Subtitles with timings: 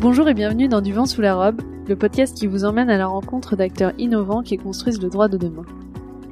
[0.00, 2.96] Bonjour et bienvenue dans Du vent sous la robe, le podcast qui vous emmène à
[2.96, 5.66] la rencontre d'acteurs innovants qui construisent le droit de demain.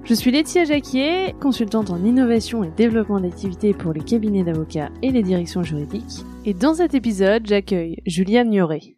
[0.04, 5.10] Je suis Laetitia Jacquier, consultante en innovation et développement d'activités pour les cabinets d'avocats et
[5.10, 6.24] les directions juridiques.
[6.46, 8.96] Et dans cet épisode, j'accueille Julia Nioret.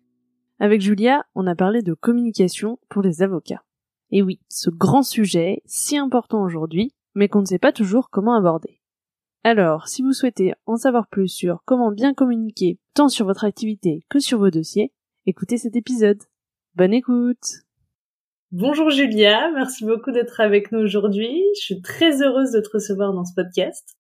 [0.61, 3.65] Avec Julia, on a parlé de communication pour les avocats.
[4.13, 8.37] Et oui, ce grand sujet, si important aujourd'hui, mais qu'on ne sait pas toujours comment
[8.37, 8.80] aborder.
[9.43, 14.05] Alors, si vous souhaitez en savoir plus sur comment bien communiquer tant sur votre activité
[14.11, 14.93] que sur vos dossiers,
[15.25, 16.23] écoutez cet épisode.
[16.75, 17.63] Bonne écoute
[18.53, 21.43] Bonjour Julia, merci beaucoup d'être avec nous aujourd'hui.
[21.57, 23.97] Je suis très heureuse de te recevoir dans ce podcast.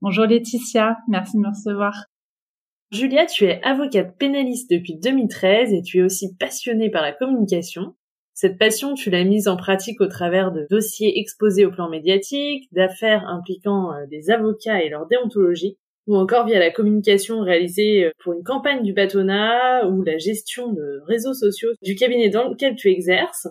[0.00, 2.04] Bonjour Laetitia, merci de me recevoir.
[2.92, 7.96] Julia, tu es avocate pénaliste depuis 2013 et tu es aussi passionnée par la communication.
[8.42, 12.64] Cette passion, tu l'as mise en pratique au travers de dossiers exposés au plan médiatique,
[12.72, 15.78] d'affaires impliquant euh, des avocats et leur déontologie,
[16.08, 20.72] ou encore via la communication réalisée euh, pour une campagne du bâtonnat ou la gestion
[20.72, 23.46] de réseaux sociaux du cabinet dans lequel tu exerces.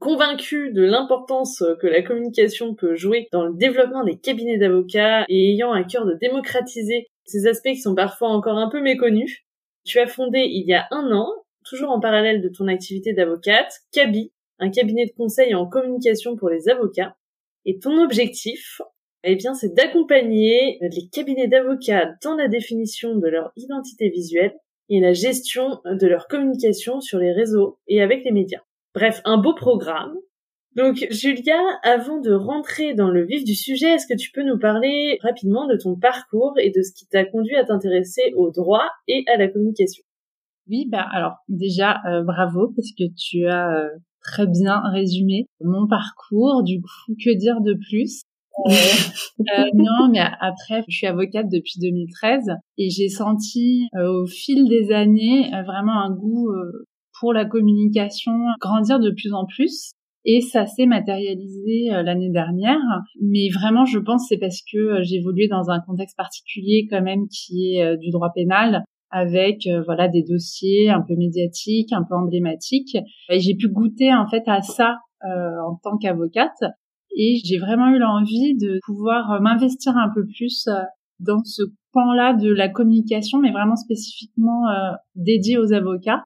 [0.00, 5.52] Convaincu de l'importance que la communication peut jouer dans le développement des cabinets d'avocats et
[5.52, 9.46] ayant à cœur de démocratiser ces aspects qui sont parfois encore un peu méconnus,
[9.86, 11.32] tu as fondé il y a un an
[11.64, 16.50] toujours en parallèle de ton activité d'avocate, CABI, un cabinet de conseil en communication pour
[16.50, 17.16] les avocats.
[17.64, 18.80] Et ton objectif,
[19.24, 24.54] eh bien, c'est d'accompagner les cabinets d'avocats dans la définition de leur identité visuelle
[24.88, 28.62] et la gestion de leur communication sur les réseaux et avec les médias.
[28.94, 30.16] Bref, un beau programme.
[30.74, 34.58] Donc, Julia, avant de rentrer dans le vif du sujet, est-ce que tu peux nous
[34.58, 38.88] parler rapidement de ton parcours et de ce qui t'a conduit à t'intéresser au droit
[39.08, 40.04] et à la communication?
[40.70, 43.88] Oui, bah alors déjà euh, bravo parce que tu as euh,
[44.22, 46.62] très bien résumé mon parcours.
[46.62, 48.22] Du coup, que dire de plus?
[48.68, 48.70] Euh,
[49.74, 55.50] non, mais après, je suis avocate depuis 2013 et j'ai senti au fil des années
[55.66, 56.50] vraiment un goût
[57.18, 59.92] pour la communication grandir de plus en plus.
[60.26, 62.78] Et ça s'est matérialisé l'année dernière.
[63.22, 67.26] Mais vraiment, je pense c'est parce que j'ai évolué dans un contexte particulier quand même
[67.28, 72.14] qui est du droit pénal avec euh, voilà des dossiers un peu médiatiques, un peu
[72.14, 72.96] emblématiques.
[73.28, 76.62] Et j'ai pu goûter en fait à ça euh, en tant qu'avocate
[77.16, 80.68] et j'ai vraiment eu l'envie de pouvoir euh, m'investir un peu plus
[81.18, 81.62] dans ce
[81.92, 84.62] pan-là de la communication, mais vraiment spécifiquement
[85.16, 86.22] dédié aux avocats.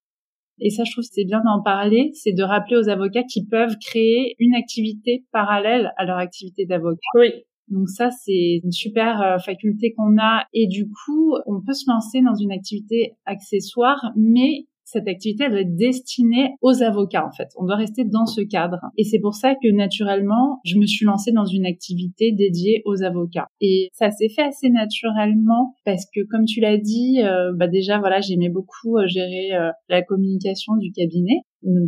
[0.60, 3.76] Et ça, je trouve c'est bien d'en parler, c'est de rappeler aux avocats qui peuvent
[3.78, 7.00] créer une activité parallèle à leur activité d'avocat.
[7.14, 7.32] Oui.
[7.68, 10.44] Donc ça, c'est une super euh, faculté qu'on a.
[10.52, 15.52] Et du coup, on peut se lancer dans une activité accessoire, mais cette activité, elle
[15.52, 17.48] doit être destinée aux avocats, en fait.
[17.56, 18.78] On doit rester dans ce cadre.
[18.96, 23.02] Et c'est pour ça que, naturellement, je me suis lancée dans une activité dédiée aux
[23.02, 23.46] avocats.
[23.60, 27.98] Et ça s'est fait assez naturellement parce que, comme tu l'as dit, euh, bah déjà,
[27.98, 31.40] voilà, j'aimais beaucoup euh, gérer euh, la communication du cabinet.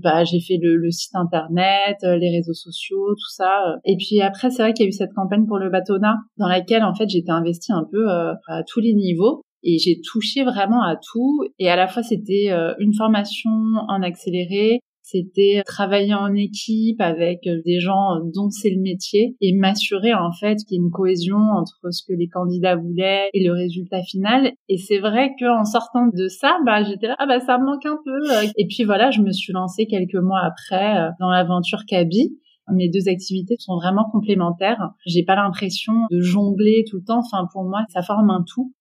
[0.03, 3.77] Bah, j'ai fait le, site internet, les réseaux sociaux, tout ça.
[3.85, 6.49] Et puis après, c'est vrai qu'il y a eu cette campagne pour le bâtonnat dans
[6.49, 10.83] laquelle, en fait, j'étais investie un peu à tous les niveaux et j'ai touché vraiment
[10.83, 13.51] à tout et à la fois c'était euh, une formation
[13.89, 19.53] en accéléré c'était travailler en équipe avec euh, des gens dont c'est le métier et
[19.55, 23.45] m'assurer en fait qu'il y ait une cohésion entre ce que les candidats voulaient et
[23.45, 24.51] le résultat final.
[24.69, 27.87] Et c'est vrai qu'en sortant de ça, bah j'étais là, ah bah ça me manque
[27.87, 28.49] un peu.
[28.57, 32.37] Et puis voilà, je me suis lancée quelques mois après euh, dans l'aventure Kaby.
[32.73, 34.91] Mes deux activités sont vraiment complémentaires.
[35.07, 37.21] J'ai pas l'impression de jongler tout le temps.
[37.21, 38.73] Enfin, pour moi, ça forme un tout.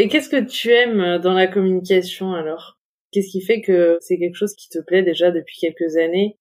[0.00, 2.78] Et qu'est-ce que tu aimes euh, dans la communication alors?
[3.10, 6.38] Qu'est-ce qui fait que c'est quelque chose qui te plaît déjà depuis quelques années?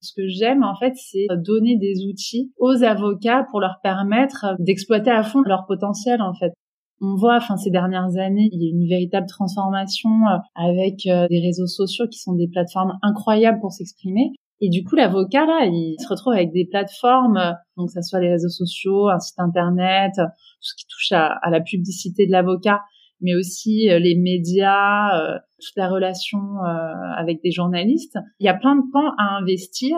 [0.00, 5.12] Ce que j'aime, en fait, c'est donner des outils aux avocats pour leur permettre d'exploiter
[5.12, 6.52] à fond leur potentiel, en fait.
[7.00, 11.28] On voit, enfin, ces dernières années, il y a une véritable transformation euh, avec euh,
[11.28, 14.32] des réseaux sociaux qui sont des plateformes incroyables pour s'exprimer.
[14.64, 18.30] Et du coup, l'avocat, là, il se retrouve avec des plateformes, donc ça soit les
[18.30, 20.22] réseaux sociaux, un site internet, tout
[20.60, 22.80] ce qui touche à, la publicité de l'avocat,
[23.20, 28.16] mais aussi euh, les médias, euh, toute la relation euh, avec des journalistes.
[28.38, 29.96] Il y a plein de pans à investir.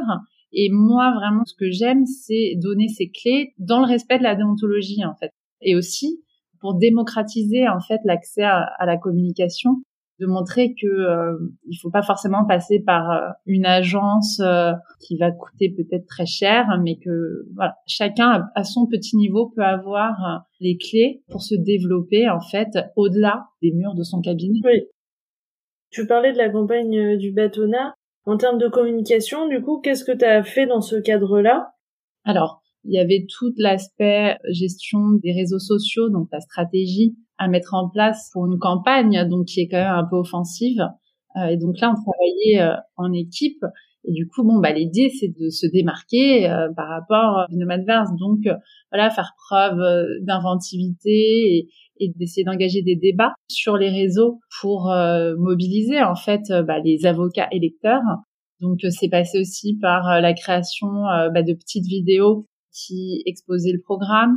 [0.54, 4.34] Et moi, vraiment, ce que j'aime, c'est donner ces clés dans le respect de la
[4.34, 5.30] déontologie, en fait.
[5.60, 6.22] Et aussi
[6.60, 9.82] pour démocratiser, en fait, l'accès à la communication
[10.20, 15.16] de montrer que euh, il faut pas forcément passer par euh, une agence euh, qui
[15.16, 20.12] va coûter peut-être très cher, mais que voilà, chacun à son petit niveau peut avoir
[20.24, 24.60] euh, les clés pour se développer en fait au-delà des murs de son cabinet.
[24.64, 24.82] Oui.
[25.90, 27.94] Tu parlais de la campagne du bâtonnat.
[28.26, 31.74] En termes de communication, du coup, qu'est-ce que tu as fait dans ce cadre-là?
[32.24, 37.74] Alors, Il y avait tout l'aspect gestion des réseaux sociaux, donc la stratégie à mettre
[37.74, 40.82] en place pour une campagne, donc qui est quand même un peu offensive.
[41.36, 43.64] Euh, et donc là, on travaillait euh, en équipe.
[44.06, 47.70] Et du coup, bon, bah, l'idée, c'est de se démarquer euh, par rapport à Binôme
[47.70, 48.10] Adverse.
[48.18, 48.40] Donc,
[48.92, 49.80] voilà, faire preuve
[50.20, 51.68] d'inventivité
[52.00, 54.92] et, d'essayer d'engager des débats sur les réseaux pour
[55.38, 58.02] mobiliser, en fait, bah, les avocats électeurs.
[58.60, 60.88] Donc, c'est passé aussi par la création
[61.32, 64.36] bah, de petites vidéos qui exposaient le programme,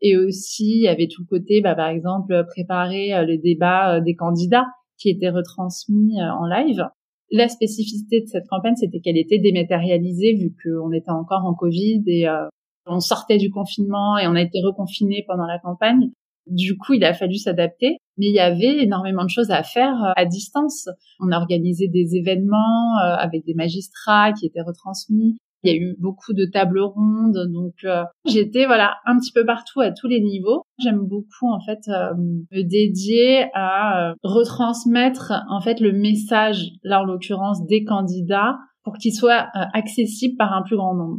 [0.00, 4.14] et aussi, il y avait tout le côté, bah, par exemple, préparer le débat des
[4.14, 4.66] candidats
[4.98, 6.84] qui était retransmis euh, en live.
[7.30, 12.02] La spécificité de cette campagne, c'était qu'elle était dématérialisée vu qu'on était encore en Covid
[12.06, 12.46] et euh,
[12.86, 16.10] on sortait du confinement et on a été reconfiné pendant la campagne.
[16.46, 20.04] Du coup, il a fallu s'adapter, mais il y avait énormément de choses à faire
[20.04, 20.88] euh, à distance.
[21.18, 25.36] On a organisé des événements avec des magistrats qui étaient retransmis.
[25.62, 29.44] Il y a eu beaucoup de tables rondes, donc euh, j'étais voilà un petit peu
[29.44, 30.62] partout à tous les niveaux.
[30.78, 37.02] J'aime beaucoup en fait euh, me dédier à euh, retransmettre en fait le message, là
[37.02, 41.18] en l'occurrence des candidats, pour qu'il soit accessible par un plus grand nombre.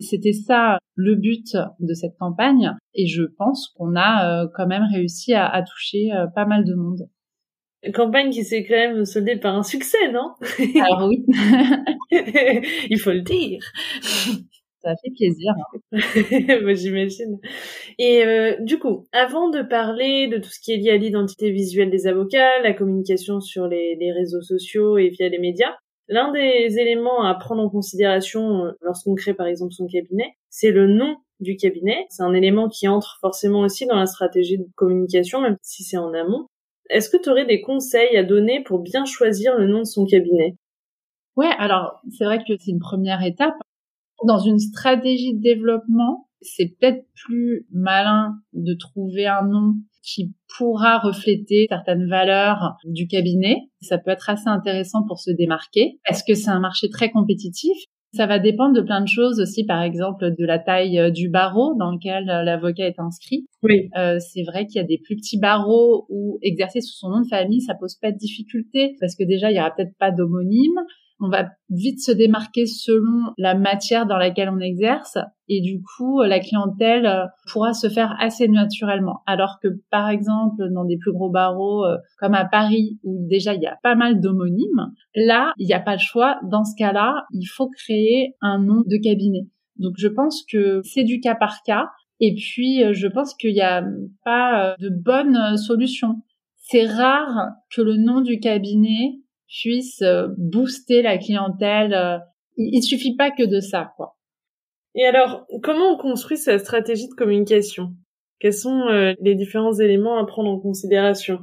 [0.00, 5.34] C'était ça le but de cette campagne et je pense qu'on a quand même réussi
[5.34, 7.06] à, à toucher pas mal de monde
[7.94, 10.32] campagne qui s'est quand même soldée par un succès, non?
[10.80, 11.24] Alors oui.
[12.90, 13.60] Il faut le dire.
[14.82, 15.54] Ça fait plaisir.
[16.62, 17.38] Moi, j'imagine.
[17.98, 21.52] Et euh, du coup, avant de parler de tout ce qui est lié à l'identité
[21.52, 25.74] visuelle des avocats, la communication sur les, les réseaux sociaux et via les médias,
[26.08, 30.72] l'un des éléments à prendre en considération euh, lorsqu'on crée par exemple son cabinet, c'est
[30.72, 32.06] le nom du cabinet.
[32.10, 35.96] C'est un élément qui entre forcément aussi dans la stratégie de communication, même si c'est
[35.96, 36.46] en amont.
[36.92, 40.04] Est-ce que tu aurais des conseils à donner pour bien choisir le nom de son
[40.06, 40.54] cabinet?
[41.36, 43.54] Ouais, alors c'est vrai que c'est une première étape.
[44.26, 50.98] Dans une stratégie de développement, c'est peut-être plus malin de trouver un nom qui pourra
[50.98, 53.56] refléter certaines valeurs du cabinet.
[53.82, 57.76] Ça peut être assez intéressant pour se démarquer parce que c'est un marché très compétitif?
[58.14, 61.28] Ça va dépendre de plein de choses aussi, par exemple de la taille euh, du
[61.28, 63.46] barreau dans lequel euh, l'avocat est inscrit.
[63.62, 63.88] Oui.
[63.96, 67.20] Euh, c'est vrai qu'il y a des plus petits barreaux où exercer sous son nom
[67.22, 70.10] de famille, ça pose pas de difficulté parce que déjà il y aura peut-être pas
[70.10, 70.78] d'homonyme
[71.22, 75.16] on va vite se démarquer selon la matière dans laquelle on exerce.
[75.48, 79.22] Et du coup la clientèle euh, pourra se faire assez naturellement.
[79.26, 83.54] Alors que par exemple dans des plus gros barreaux euh, comme à Paris où déjà
[83.54, 86.38] il y a pas mal d'homonymes là il n'y a pas le choix.
[86.42, 89.46] Dans ce cas-là il faut créer un nom de cabinet.
[89.76, 91.86] Donc je pense que c'est du cas par cas.
[92.20, 93.84] Et puis euh, je pense qu'il n'y a
[94.24, 96.16] pas de bonne solution
[96.72, 99.20] c'est rare que le nom du cabinet
[99.60, 101.94] puisse euh, booster la clientèle.
[101.94, 102.18] Euh,
[102.56, 104.16] il, il suffit pas que de ça, quoi.
[104.94, 107.94] Et alors, comment on construit sa stratégie de communication?
[108.40, 111.38] Quels sont euh, les différents éléments à prendre en considération?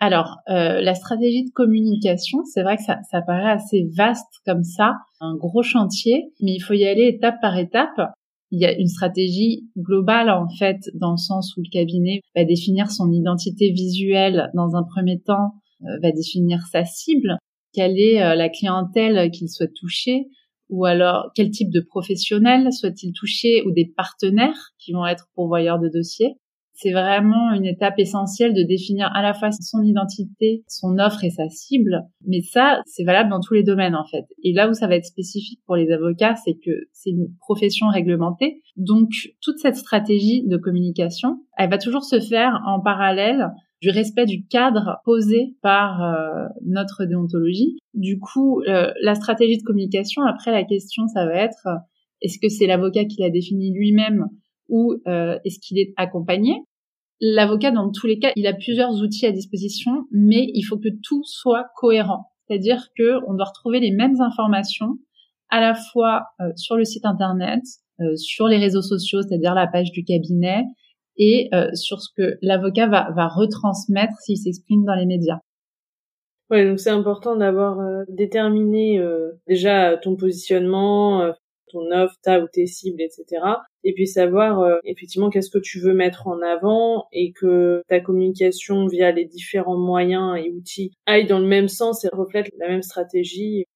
[0.00, 4.94] Alors, la stratégie de communication, c'est vrai que ça, ça paraît assez vaste comme ça,
[5.18, 8.00] un gros chantier, mais il faut y aller étape par étape.
[8.52, 12.44] Il y a une stratégie globale en fait, dans le sens où le cabinet va
[12.44, 17.38] définir son identité visuelle dans un premier temps, euh, va définir sa cible,
[17.72, 20.26] quelle est euh, la clientèle qu'il souhaite toucher,
[20.68, 25.78] ou alors quel type de professionnel souhaite-t-il toucher, ou des partenaires qui vont être pourvoyeurs
[25.78, 26.34] de dossiers?
[26.80, 31.30] C'est vraiment une étape essentielle de définir à la fois son identité, son offre et
[31.30, 32.04] sa cible.
[32.24, 34.26] Mais ça, c'est valable dans tous les domaines, en fait.
[34.44, 37.88] Et là où ça va être spécifique pour les avocats, c'est que c'est une profession
[37.88, 38.62] réglementée.
[38.76, 39.08] Donc,
[39.42, 43.48] toute cette stratégie de communication, elle va toujours se faire en parallèle
[43.80, 47.78] du respect du cadre posé par euh, notre déontologie.
[47.94, 51.76] Du coup, euh, la stratégie de communication, après la question, ça va être euh,
[52.20, 54.26] est-ce que c'est l'avocat qui l'a défini lui-même
[54.68, 56.56] ou est-ce qu'il est accompagné?
[57.20, 60.90] L'avocat, dans tous les cas, il a plusieurs outils à disposition, mais il faut que
[61.02, 62.26] tout soit cohérent.
[62.46, 64.98] C'est-à-dire que on doit retrouver les mêmes informations
[65.48, 66.24] à la fois
[66.56, 67.62] sur le site internet,
[68.16, 70.64] sur les réseaux sociaux, c'est-à-dire la page du cabinet,
[71.18, 75.40] et euh, sur ce que l'avocat va, va retransmettre s'il s'exprime dans les médias.
[76.50, 81.34] Ouais, donc c'est important d'avoir euh, déterminé euh, déjà ton positionnement,
[81.70, 83.42] ton offre, ta ou tes cibles, etc.
[83.84, 88.86] Et puis savoir effectivement qu'est-ce que tu veux mettre en avant et que ta communication
[88.86, 92.82] via les différents moyens et outils aille dans le même sens et reflète la même
[92.82, 93.66] stratégie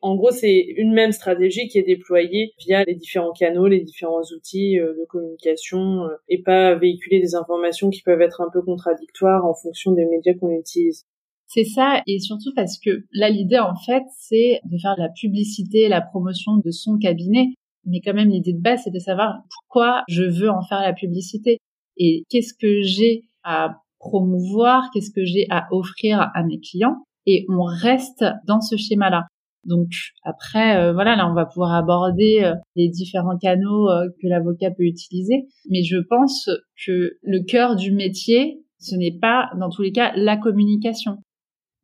[0.00, 4.22] en gros, c'est une même stratégie qui est déployée via les différents canaux, les différents
[4.36, 8.60] outils euh, de communication euh, et pas véhiculer des informations qui peuvent être un peu
[8.60, 11.06] contradictoires en fonction des médias qu'on utilise.
[11.46, 15.88] C'est ça, et surtout parce que là, l'idée, en fait, c'est de faire la publicité,
[15.88, 17.54] la promotion de son cabinet.
[17.86, 20.94] Mais quand même, l'idée de base, c'est de savoir pourquoi je veux en faire la
[20.94, 21.58] publicité
[21.96, 26.96] et qu'est-ce que j'ai à promouvoir, qu'est-ce que j'ai à offrir à mes clients.
[27.26, 29.26] Et on reste dans ce schéma-là.
[29.66, 29.88] Donc
[30.22, 34.70] après, euh, voilà, là, on va pouvoir aborder euh, les différents canaux euh, que l'avocat
[34.70, 35.46] peut utiliser.
[35.70, 36.50] Mais je pense
[36.86, 41.18] que le cœur du métier, ce n'est pas, dans tous les cas, la communication.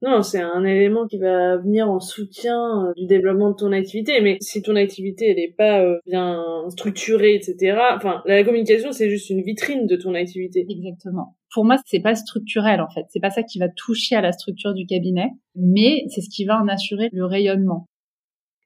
[0.03, 4.21] Non, c'est un élément qui va venir en soutien euh, du développement de ton activité.
[4.23, 7.79] Mais si ton activité elle est pas euh, bien structurée, etc.
[7.97, 10.65] Enfin, la communication c'est juste une vitrine de ton activité.
[10.69, 11.37] Exactement.
[11.53, 13.05] Pour moi, c'est pas structurel en fait.
[13.11, 16.47] C'est pas ça qui va toucher à la structure du cabinet, mais c'est ce qui
[16.47, 17.87] va en assurer le rayonnement.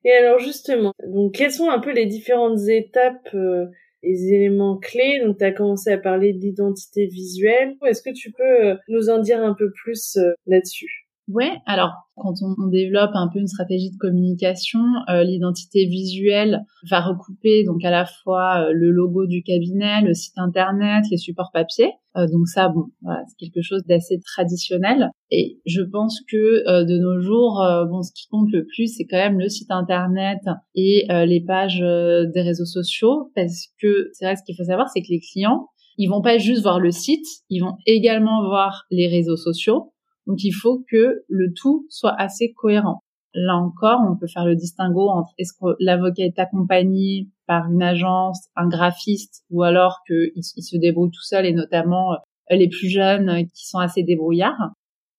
[0.05, 3.67] Et alors justement, donc quelles sont un peu les différentes étapes euh,
[4.05, 5.21] les éléments clés?
[5.25, 7.75] Donc, tu as commencé à parler de l'identité visuelle.
[7.87, 11.04] Est-ce que tu peux nous en dire un peu plus là-dessus?
[11.29, 17.01] Ouais, alors quand on, développe un peu une stratégie de communication, euh, l'identité visuelle va
[17.01, 21.51] recouper donc à la fois euh, le logo du cabinet, le site internet, les supports
[21.53, 21.93] papier.
[22.17, 25.09] Euh, donc ça, bon, voilà, c'est quelque chose d'assez traditionnel.
[25.31, 29.17] Et je pense que de nos jours, bon, ce qui compte le plus, c'est quand
[29.17, 30.41] même le site internet
[30.75, 35.01] et les pages des réseaux sociaux, parce que c'est vrai, ce qu'il faut savoir, c'est
[35.01, 35.67] que les clients,
[35.97, 39.94] ils vont pas juste voir le site, ils vont également voir les réseaux sociaux
[40.27, 43.01] donc il faut que le tout soit assez cohérent.
[43.35, 47.83] Là encore, on peut faire le distinguo entre est-ce que l'avocat est accompagné par une
[47.83, 52.89] agence, un graphiste, ou alors qu'il se débrouille tout seul, et notamment euh, les plus
[52.89, 54.71] jeunes euh, qui sont assez débrouillards.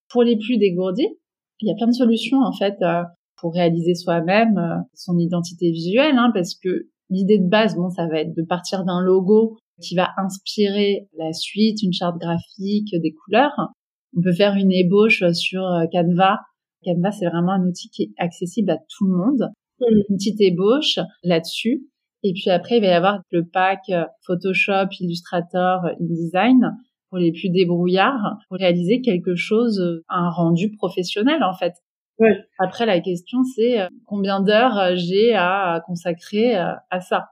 [0.09, 1.09] Pour les plus dégourdis,
[1.59, 3.03] il y a plein de solutions en fait euh,
[3.38, 8.21] pour réaliser soi-même son identité visuelle, hein, parce que l'idée de base, bon, ça va
[8.21, 13.74] être de partir d'un logo qui va inspirer la suite, une charte graphique, des couleurs.
[14.15, 16.39] On peut faire une ébauche sur euh, Canva.
[16.84, 19.51] Canva, c'est vraiment un outil qui est accessible à tout le monde.
[19.79, 19.86] Mm.
[20.10, 21.84] Une petite ébauche là-dessus.
[22.24, 26.72] Et puis après, il va y avoir le pack euh, Photoshop, Illustrator, InDesign
[27.10, 31.74] pour les plus débrouillards pour réaliser quelque chose, euh, un rendu professionnel en fait.
[32.60, 37.25] Après, la question, c'est combien d'heures j'ai à consacrer à ça?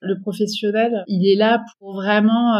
[0.00, 2.54] Le professionnel, il est là pour vraiment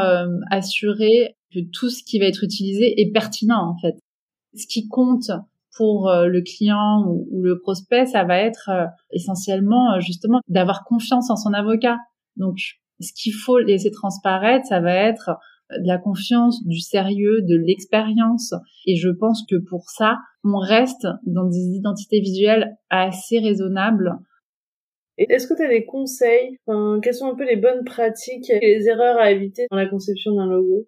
[0.51, 3.95] assurer que tout ce qui va être utilisé est pertinent en fait.
[4.55, 5.31] Ce qui compte
[5.79, 10.85] pour euh, le client ou, le prospect, ça va être euh, essentiellement euh, justement d'avoir
[10.85, 11.97] confiance en son avocat.
[12.37, 12.57] Donc,
[13.01, 15.31] ce qu'il faut laisser transparaître, ça va être
[15.71, 18.55] de la confiance, du sérieux, de l'expérience.
[18.87, 24.15] Et je pense que pour ça, on reste dans des identités visuelles assez raisonnables.
[25.19, 28.61] Est-ce que tu as des conseils enfin, Quelles sont un peu les bonnes pratiques et
[28.61, 30.87] les erreurs à éviter dans la conception d'un logo?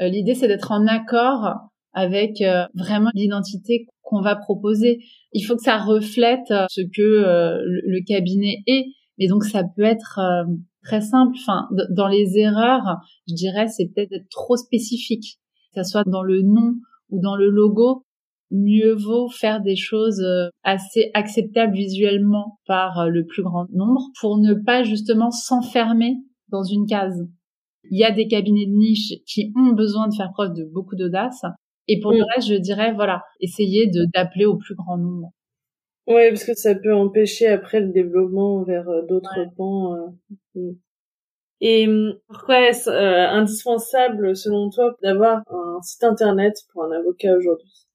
[0.00, 5.00] Euh, l'idée, c'est d'être en accord avec euh, vraiment l'identité qu'on va proposer.
[5.32, 8.86] Il faut que ça reflète euh, ce que le, cabinet est.
[9.18, 10.18] Mais donc, ça peut être
[10.82, 11.36] très simple.
[11.38, 12.96] Enfin, dans les erreurs,
[13.28, 15.38] je dirais, c'est peut-être être trop spécifique.
[15.74, 16.74] Que ça soit dans le nom
[17.10, 18.04] ou dans le logo,
[18.52, 20.24] mieux vaut faire des choses
[20.62, 26.16] assez acceptables visuellement par le plus grand nombre pour ne pas justement s'enfermer
[26.48, 27.26] dans une case.
[27.90, 30.96] Il y a des cabinets de niche qui ont besoin de faire preuve de beaucoup
[30.96, 31.42] d'audace.
[31.88, 32.26] Et pour le mm.
[32.34, 35.32] reste, je dirais, voilà, essayez de d'appeler au plus grand nombre.
[36.06, 39.94] Ouais, parce que ça peut empêcher après le développement vers euh, d'autres pans.
[39.94, 40.08] Euh,
[40.54, 40.76] mm.
[41.60, 47.36] Et mm, pourquoi est-ce euh, indispensable, selon toi, d'avoir un site internet pour un avocat
[47.36, 47.86] aujourd'hui?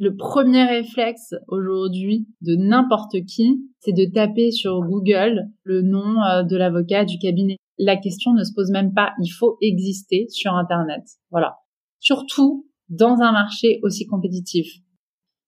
[0.00, 6.56] Le premier réflexe aujourd'hui de n'importe qui, c'est de taper sur Google le nom de
[6.56, 9.12] l'avocat du cabinet la question ne se pose même pas.
[9.20, 11.02] Il faut exister sur Internet.
[11.30, 11.56] Voilà.
[11.98, 14.66] Surtout dans un marché aussi compétitif.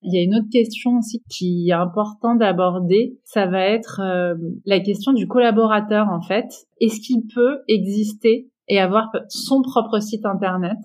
[0.03, 4.35] Il y a une autre question aussi qui est importante d'aborder, ça va être euh,
[4.65, 6.49] la question du collaborateur en fait.
[6.81, 10.79] Est-ce qu'il peut exister et avoir son propre site internet?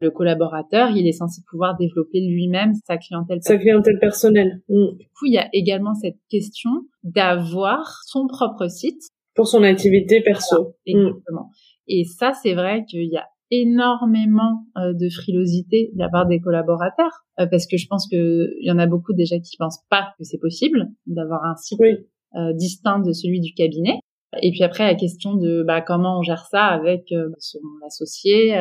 [0.00, 3.38] Le collaborateur, il est censé pouvoir développer lui-même sa clientèle.
[3.42, 4.62] Sa clientèle personnelle.
[4.68, 4.96] Mm.
[4.98, 6.70] Du coup, il y a également cette question
[7.02, 9.00] d'avoir son propre site
[9.34, 10.74] pour son activité perso.
[10.86, 10.98] Mm.
[10.98, 11.50] exactement.
[11.88, 16.40] Et ça, c'est vrai qu'il y a énormément euh, de frilosité de la part des
[16.40, 19.84] collaborateurs euh, parce que je pense que il y en a beaucoup déjà qui pensent
[19.88, 24.00] pas que c'est possible d'avoir un site euh, distinct de celui du cabinet.
[24.42, 28.54] Et puis après la question de bah, comment on gère ça avec son associé.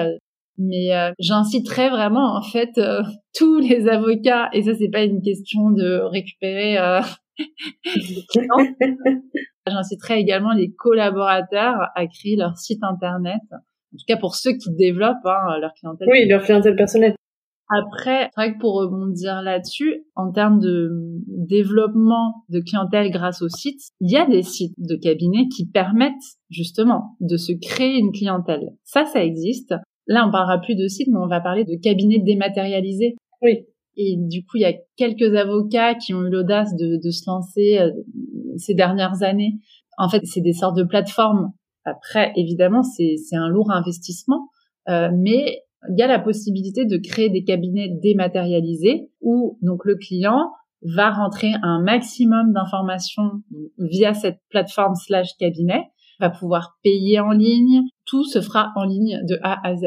[0.57, 2.79] Mais j'inciterais vraiment en fait
[3.35, 6.77] tous les avocats et ça c'est pas une question de récupérer
[9.67, 14.73] J'inciterai également les collaborateurs à créer leur site internet, en tout cas pour ceux qui
[14.75, 16.07] développent hein, leur clientèle.
[16.11, 17.15] Oui, leur clientèle personnelle.
[17.67, 20.91] Après, c'est vrai que pour rebondir là-dessus, en termes de
[21.25, 26.13] développement de clientèle grâce au site, il y a des sites de cabinets qui permettent
[26.51, 28.69] justement de se créer une clientèle.
[28.83, 29.73] Ça, ça existe.
[30.07, 33.15] Là, on parlera plus de sites, mais on va parler de cabinets dématérialisés.
[33.41, 33.65] Oui.
[33.97, 37.23] Et du coup, il y a quelques avocats qui ont eu l'audace de, de, se
[37.27, 37.91] lancer euh,
[38.57, 39.53] ces dernières années.
[39.97, 41.51] En fait, c'est des sortes de plateformes.
[41.85, 44.49] Après, évidemment, c'est un lourd investissement,
[44.89, 49.95] euh, mais il y a la possibilité de créer des cabinets dématérialisés où donc le
[49.95, 53.43] client va rentrer un maximum d'informations
[53.77, 55.83] via cette plateforme slash cabinet,
[56.19, 59.85] va pouvoir payer en ligne, tout se fera en ligne de A à Z.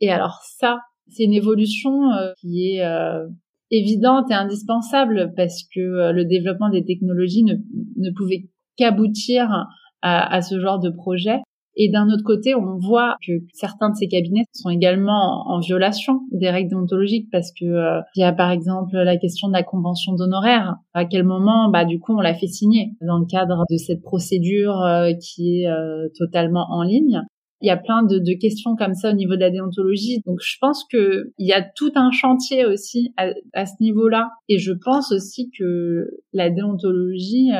[0.00, 3.26] Et alors ça, c'est une évolution euh, qui est euh,
[3.70, 9.66] évidente et indispensable parce que euh, le développement des technologies ne, pouvait qu'aboutir
[10.02, 11.40] à, ce genre de projet.
[11.76, 16.20] Et d'un autre côté, on voit que certains de ces cabinets sont également en, violation
[16.32, 19.62] des règles déontologiques parce que euh, il y a par exemple la question de la
[19.62, 20.76] convention d'honoraires.
[20.94, 24.02] À quel moment, bah du coup, on l'a fait signer dans le cadre de cette
[24.02, 27.20] procédure euh, qui est euh, totalement en ligne?
[27.62, 30.22] Il y a plein de, questions comme ça au niveau de la déontologie.
[30.24, 34.30] Donc, je pense que il y a tout un chantier aussi à, à ce niveau-là.
[34.48, 37.50] Et je pense aussi que la déontologie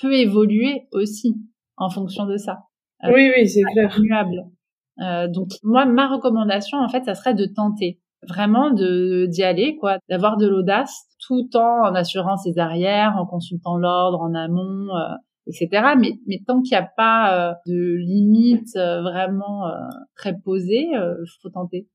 [0.00, 1.34] peut évoluer aussi
[1.76, 2.58] en fonction de ça.
[3.04, 3.96] Euh, oui, oui, c'est clair.
[5.00, 9.76] Euh, donc moi, ma recommandation, en fait, ça serait de tenter vraiment de d'y aller,
[9.76, 15.14] quoi, d'avoir de l'audace, tout en assurant ses arrières, en consultant l'ordre en amont, euh,
[15.46, 15.94] etc.
[15.98, 19.72] Mais, mais tant qu'il n'y a pas euh, de limite vraiment
[20.16, 21.88] très posée, il faut tenter.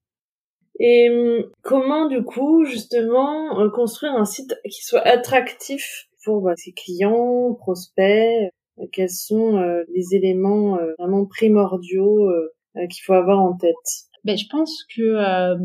[0.80, 6.74] Et hum, comment, du coup, justement, construire un site qui soit attractif pour bah, ses
[6.74, 8.52] clients, prospects?
[8.92, 12.50] Quels sont euh, les éléments euh, vraiment primordiaux euh,
[12.90, 13.74] qu'il faut avoir en tête?
[14.24, 15.56] Ben, Je pense que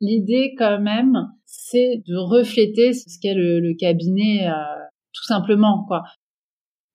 [0.00, 4.48] l'idée quand même, c'est de refléter ce qu'est le, le, cabinet
[5.12, 5.84] tout simplement.
[5.86, 6.02] quoi.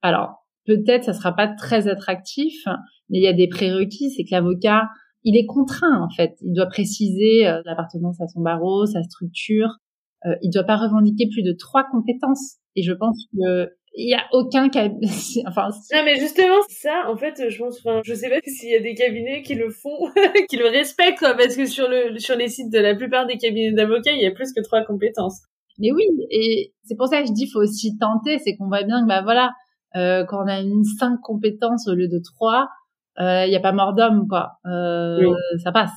[0.01, 2.65] Alors, peut-être ça sera pas très attractif,
[3.09, 4.89] mais il y a des prérequis, c'est que l'avocat,
[5.23, 6.35] il est contraint en fait.
[6.41, 9.77] Il doit préciser l'appartenance à son barreau, sa structure.
[10.25, 12.57] Euh, il doit pas revendiquer plus de trois compétences.
[12.75, 15.09] Et je pense que il y a aucun cabinet.
[15.47, 15.69] enfin.
[15.93, 18.79] Non, mais justement, ça, en fait, je pense, enfin, je sais pas s'il y a
[18.79, 19.97] des cabinets qui le font,
[20.49, 23.37] qui le respectent, quoi, parce que sur le, sur les sites de la plupart des
[23.37, 25.41] cabinets d'avocats, il y a plus que trois compétences.
[25.79, 28.83] Mais oui, et c'est pour ça que je dis, faut aussi tenter, c'est qu'on voit
[28.83, 29.51] bien que, bah voilà,
[29.95, 32.69] euh, quand on a une cinq compétences au lieu de trois,
[33.19, 34.53] euh, il n'y a pas mort d'homme, quoi.
[34.65, 35.33] Euh,
[35.63, 35.91] Ça passe.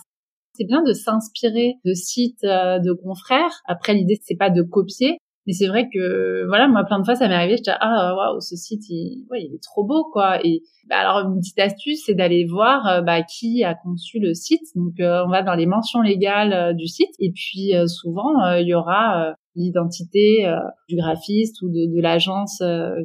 [0.55, 3.63] C'est bien de s'inspirer de sites euh, de confrères.
[3.67, 5.19] Après, l'idée, c'est pas de copier,
[5.51, 8.41] mais c'est vrai que voilà, moi plein de fois ça m'est arrivé, je ah waouh,
[8.41, 10.39] ce site il, ouais, il est trop beau quoi.
[10.47, 14.33] Et bah, alors une petite astuce, c'est d'aller voir euh, bah, qui a conçu le
[14.33, 14.63] site.
[14.77, 18.69] Donc euh, on va dans les mentions légales euh, du site et puis souvent il
[18.69, 20.49] y aura l'identité
[20.89, 22.63] du graphiste ou de, de l'agence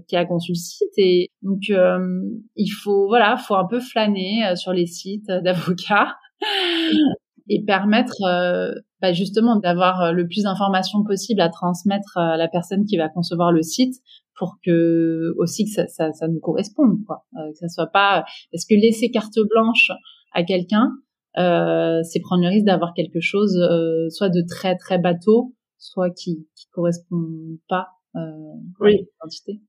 [0.07, 0.93] qui a conçu le site.
[0.97, 1.71] Et donc
[2.55, 6.13] il faut voilà, faut un peu flâner sur les sites d'avocats
[7.49, 8.21] et permettre
[9.05, 13.09] bah justement d'avoir euh, le plus d'informations possible à transmettre à la personne qui va
[13.09, 13.95] concevoir le site
[14.37, 18.25] pour que aussi que ça, ça, ça nous corresponde quoi euh, que ça soit pas
[18.51, 19.91] parce que laisser carte blanche
[20.33, 20.91] à quelqu'un
[21.37, 26.09] euh, c'est prendre le risque d'avoir quelque chose euh, soit de très très bateau soit
[26.09, 27.27] qui qui correspond
[27.69, 28.19] pas euh,
[28.79, 28.89] oui.
[28.89, 29.61] à l'identité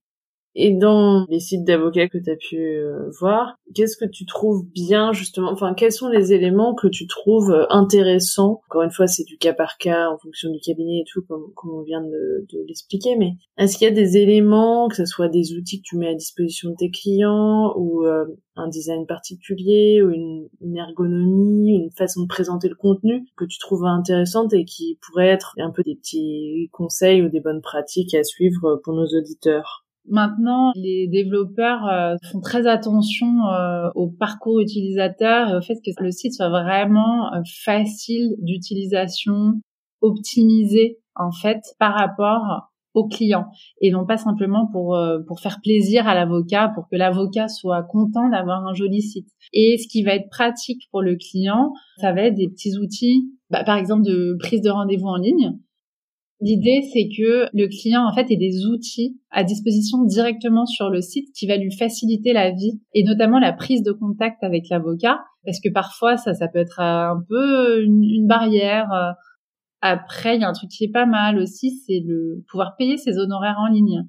[0.59, 4.65] et dans les sites d'avocats que tu as pu euh, voir, qu'est-ce que tu trouves
[4.75, 5.53] bien justement?
[5.53, 8.63] Enfin, quels sont les éléments que tu trouves euh, intéressants?
[8.71, 11.53] Encore une fois, c'est du cas par cas en fonction du cabinet et tout, comme,
[11.55, 13.17] comme on vient de, l'expliquer.
[13.17, 16.09] Mais est-ce qu'il y a des éléments, que ce soit des outils que tu mets
[16.09, 18.25] à disposition de tes clients ou euh,
[18.57, 23.59] un design particulier ou une, une, ergonomie, une façon de présenter le contenu que tu
[23.59, 28.15] trouves intéressante et qui pourrait être un peu des petits conseils ou des bonnes pratiques
[28.15, 29.86] à suivre pour nos auditeurs?
[30.09, 35.91] Maintenant, les développeurs euh, font très attention euh, au parcours utilisateur et au fait que
[36.01, 39.55] le site soit vraiment euh, facile d'utilisation,
[40.01, 43.47] optimisé en fait par rapport au client
[43.81, 48.31] et non pas simplement pour pour faire plaisir à l'avocat pour que l'avocat soit content
[48.31, 49.29] d'avoir un joli site.
[49.53, 53.31] Et ce qui va être pratique pour le client, ça va être des petits outils
[53.51, 55.59] bah, par exemple de prise de rendez-vous en ligne
[56.41, 61.01] L'idée, c'est que le client, en fait, ait des outils à disposition directement sur le
[61.01, 65.19] site qui va lui faciliter la vie et notamment la prise de contact avec l'avocat
[65.47, 68.89] parce que parfois, ça, ça peut être un peu une, barrière.
[69.81, 72.99] Après, il y a un truc qui est pas mal aussi, c'est le pouvoir payer
[72.99, 74.03] ses honoraires en ligne.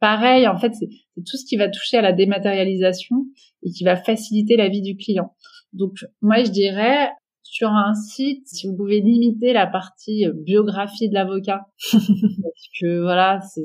[0.00, 3.16] Pareil, en fait, c'est tout ce qui va toucher à la dématérialisation
[3.62, 5.34] et qui va faciliter la vie du client.
[5.72, 7.10] Donc, moi, je dirais,
[7.50, 13.02] sur un site, si vous pouvez limiter la partie euh, biographie de l'avocat, parce que
[13.02, 13.64] voilà, c'est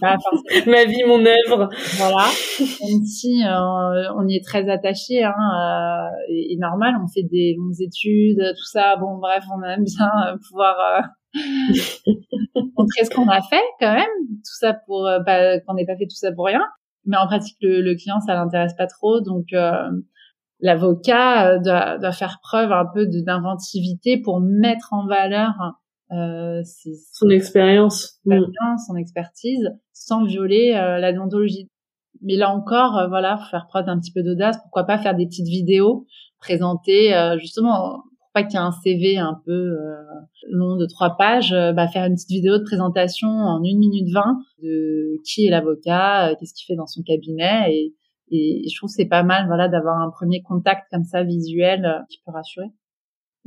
[0.00, 0.16] pas
[0.66, 1.68] ma vie, mon œuvre.
[1.98, 7.24] Voilà, même si euh, on y est très attaché, hein, euh, et, normal, on fait
[7.30, 8.96] des longues études, tout ça.
[8.96, 11.02] Bon, bref, on aime bien euh, pouvoir
[11.34, 16.06] montrer ce qu'on a fait quand même, tout ça pour pas qu'on n'ait pas fait
[16.06, 16.62] tout ça pour rien.
[17.04, 19.48] Mais en pratique, le, le client, ça l'intéresse pas trop, donc
[20.60, 25.54] l'avocat euh, doit, doit, faire preuve un peu d'inventivité pour mettre en valeur
[26.10, 26.62] euh,
[27.12, 28.40] son expérience, mm.
[28.86, 31.68] son expertise, sans violer euh, la déontologie.
[32.22, 34.56] Mais là encore, euh, voilà, faut faire preuve d'un petit peu d'audace.
[34.62, 36.06] Pourquoi pas faire des petites vidéos
[36.40, 39.76] présenter justement pour pas qu'il y ait un CV un peu
[40.48, 44.38] long de trois pages, bah, faire une petite vidéo de présentation en une minute vingt
[44.62, 47.94] de qui est l'avocat, qu'est-ce qu'il fait dans son cabinet et
[48.30, 51.98] et je trouve c'est pas mal, voilà, d'avoir un premier contact comme ça visuel euh,
[52.08, 52.68] qui peut rassurer.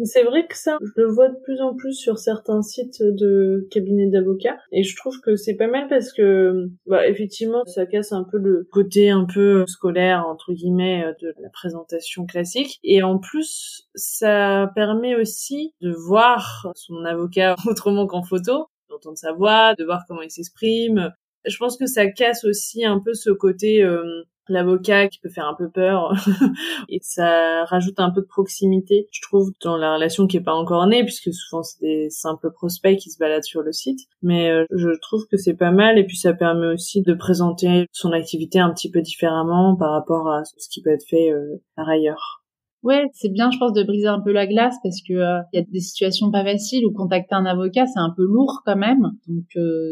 [0.03, 3.67] C'est vrai que ça, je le vois de plus en plus sur certains sites de
[3.69, 8.11] cabinets d'avocats, et je trouve que c'est pas mal parce que, bah, effectivement, ça casse
[8.11, 13.19] un peu le côté un peu scolaire entre guillemets de la présentation classique, et en
[13.19, 19.83] plus, ça permet aussi de voir son avocat autrement qu'en photo, d'entendre sa voix, de
[19.83, 21.11] voir comment il s'exprime.
[21.45, 25.47] Je pense que ça casse aussi un peu ce côté euh, l'avocat qui peut faire
[25.47, 26.13] un peu peur
[26.89, 30.53] et ça rajoute un peu de proximité je trouve dans la relation qui est pas
[30.53, 34.49] encore née puisque souvent c'est des simples prospects qui se baladent sur le site mais
[34.49, 38.11] euh, je trouve que c'est pas mal et puis ça permet aussi de présenter son
[38.11, 41.89] activité un petit peu différemment par rapport à ce qui peut être fait euh, par
[41.89, 42.39] ailleurs
[42.83, 45.59] Ouais, c'est bien, je pense, de briser un peu la glace parce que euh, il
[45.59, 48.75] y a des situations pas faciles où contacter un avocat c'est un peu lourd quand
[48.75, 49.11] même.
[49.27, 49.45] Donc,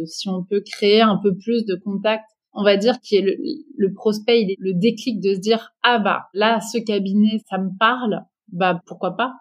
[0.05, 3.35] si on peut créer un peu plus de contacts on va dire, qui est le,
[3.77, 7.57] le prospect, il est le déclic de se dire ah bah là ce cabinet ça
[7.57, 9.33] me parle, bah pourquoi pas.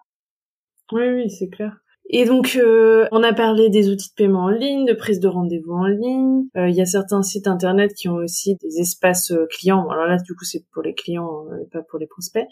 [0.91, 1.77] Oui oui c'est clair.
[2.11, 5.27] Et donc, euh, on a parlé des outils de paiement en ligne, de prise de
[5.27, 6.45] rendez-vous en ligne.
[6.57, 9.87] Euh, il y a certains sites internet qui ont aussi des espaces euh, clients.
[9.89, 12.47] Alors là, du coup, c'est pour les clients et pas pour les prospects.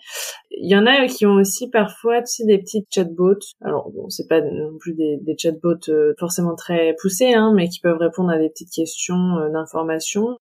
[0.51, 3.55] Il y en a qui ont aussi parfois tu des petites chatbots.
[3.61, 7.79] Alors bon, c'est pas non plus des, des chatbots forcément très poussés, hein, mais qui
[7.79, 10.37] peuvent répondre à des petites questions d'information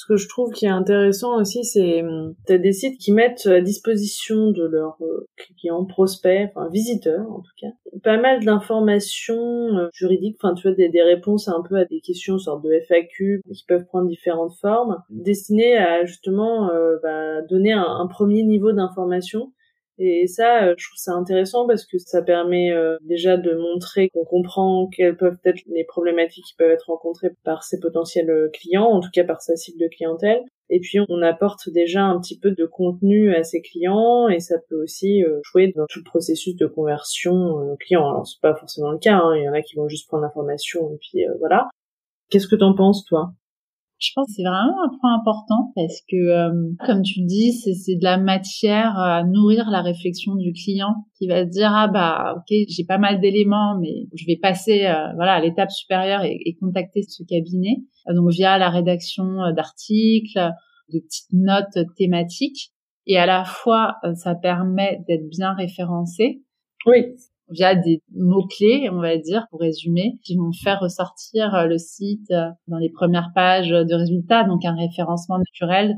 [0.00, 3.46] ce que je trouve qui est intéressant aussi, c'est hum, t'as des sites qui mettent
[3.46, 7.66] à disposition de leurs euh, clients, prospects, enfin visiteurs en tout cas,
[8.02, 12.38] pas mal d'informations euh, juridiques, enfin tu vois des, réponses un peu à des questions,
[12.38, 17.84] sorte de FAQ qui peuvent prendre différentes formes, destinées à justement euh, bah, donner un,
[17.84, 19.52] un premier niveau d'information
[20.00, 24.08] et ça, euh, je trouve ça intéressant parce que ça permet euh, déjà de montrer
[24.08, 28.48] qu'on comprend quelles peuvent être les problématiques qui peuvent être rencontrées par ses potentiels euh,
[28.50, 30.40] clients, en tout cas par sa cible de clientèle.
[30.70, 34.56] Et puis on apporte déjà un petit peu de contenu à ses clients et ça
[34.68, 38.08] peut aussi jouer dans tout le processus de conversion client.
[38.08, 39.36] Alors c'est pas forcément le cas, hein.
[39.36, 41.68] il y en a qui vont juste prendre l'information et puis voilà.
[42.30, 43.32] Qu'est-ce que t'en penses toi?
[44.00, 47.52] Je pense que c'est vraiment un point important parce que, euh, comme tu le dis,
[47.52, 51.86] c'est de la matière à nourrir la réflexion du client qui va se dire ah
[51.86, 56.24] bah ok j'ai pas mal d'éléments mais je vais passer euh, voilà à l'étape supérieure
[56.24, 57.76] et, contacter ce cabinet.
[58.08, 60.40] Euh, donc via la rédaction d'articles,
[60.92, 62.72] de petites notes thématiques.
[63.06, 66.42] Et à la fois ça permet d'être bien référencé.
[66.86, 67.16] Oui
[67.50, 72.30] via des mots-clés, on va dire, pour résumer, qui vont faire ressortir euh, le site
[72.30, 75.96] euh, dans les premières pages de résultats, donc un référencement naturel.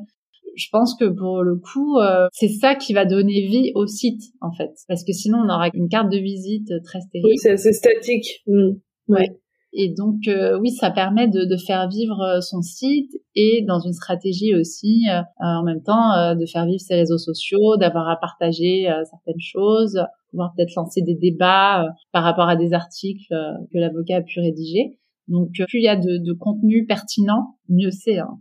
[0.55, 4.23] Je pense que pour le coup, euh, c'est ça qui va donner vie au site,
[4.41, 4.71] en fait.
[4.87, 7.27] Parce que sinon, on aura une carte de visite très stérile.
[7.27, 8.43] Oui, c'est assez statique.
[8.47, 8.73] Mm.
[9.09, 9.42] Ouais.
[9.75, 10.29] Et donc,
[10.61, 15.07] oui, ça permet de, de, faire vivre son site et dans une stratégie aussi,
[15.39, 19.99] en même temps, de faire vivre ses réseaux sociaux, d'avoir à partager certaines choses,
[20.33, 24.23] pouvoir peut-être lancer des débats euh, par rapport à des articles euh, que l'avocat a
[24.23, 24.99] pu rédiger.
[25.29, 28.19] Donc, euh, plus il y a de, de contenu pertinent, mieux c'est.
[28.19, 28.39] Hein.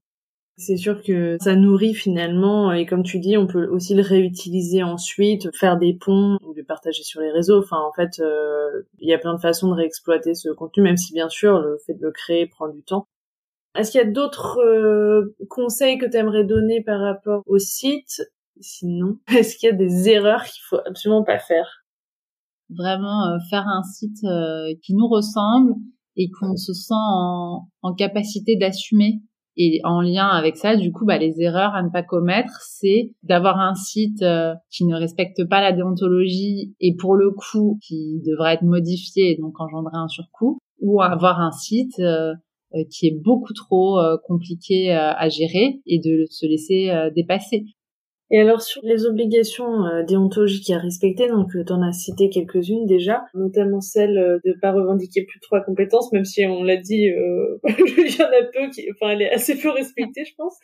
[0.58, 4.84] C'est sûr que ça nourrit finalement, et comme tu dis, on peut aussi le réutiliser
[4.84, 6.38] ensuite, faire des ponts
[6.74, 7.60] partager sur les réseaux.
[7.60, 8.22] Enfin, en fait,
[9.00, 11.78] il y a plein de façons de réexploiter ce contenu, même si bien sûr le
[11.86, 13.08] fait de le créer prend du temps.
[13.76, 14.60] Est-ce qu'il y a d'autres
[15.50, 18.22] conseils que tu aimerais donner par rapport au site?
[18.62, 21.84] Sinon, est-ce qu'il y a des erreurs qu'il faut absolument pas faire?
[22.70, 25.74] Vraiment euh, faire un site euh, qui nous ressemble
[26.16, 29.22] et qu'on se sent en, en capacité d'assumer.
[29.58, 33.12] Et en lien avec ça, du coup, bah, les erreurs à ne pas commettre, c'est
[33.24, 38.22] d'avoir un site euh, qui ne respecte pas la déontologie et pour le coup qui
[38.26, 42.02] devrait être modifié et donc engendrer un surcoût, ou avoir un site
[42.90, 47.66] qui est beaucoup trop compliqué à gérer et de se laisser dépasser.
[48.34, 52.30] Et alors sur les obligations euh, déontologiques à respecter, donc euh, tu en as cité
[52.30, 56.64] quelques-unes déjà, notamment celle euh, de pas revendiquer plus de trois compétences, même si on
[56.64, 60.24] l'a dit, euh, il y en a peu qui, enfin elle est assez peu respectée,
[60.24, 60.58] je pense.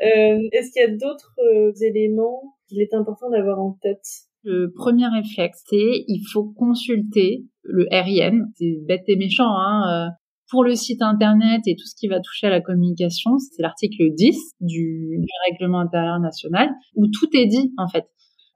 [0.00, 1.34] Est-ce qu'il y a d'autres
[1.82, 4.04] éléments qu'il est important d'avoir en tête?
[4.44, 8.46] Le premier réflexe, c'est il faut consulter le RIN.
[8.54, 10.12] C'est bête et méchant, hein
[10.50, 14.14] pour le site internet et tout ce qui va toucher à la communication, c'est l'article
[14.14, 18.06] 10 du, règlement intérieur national où tout est dit en fait.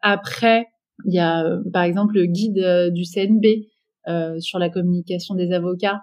[0.00, 0.66] Après,
[1.06, 3.66] il y a euh, par exemple le guide euh, du CNB
[4.08, 6.02] euh, sur la communication des avocats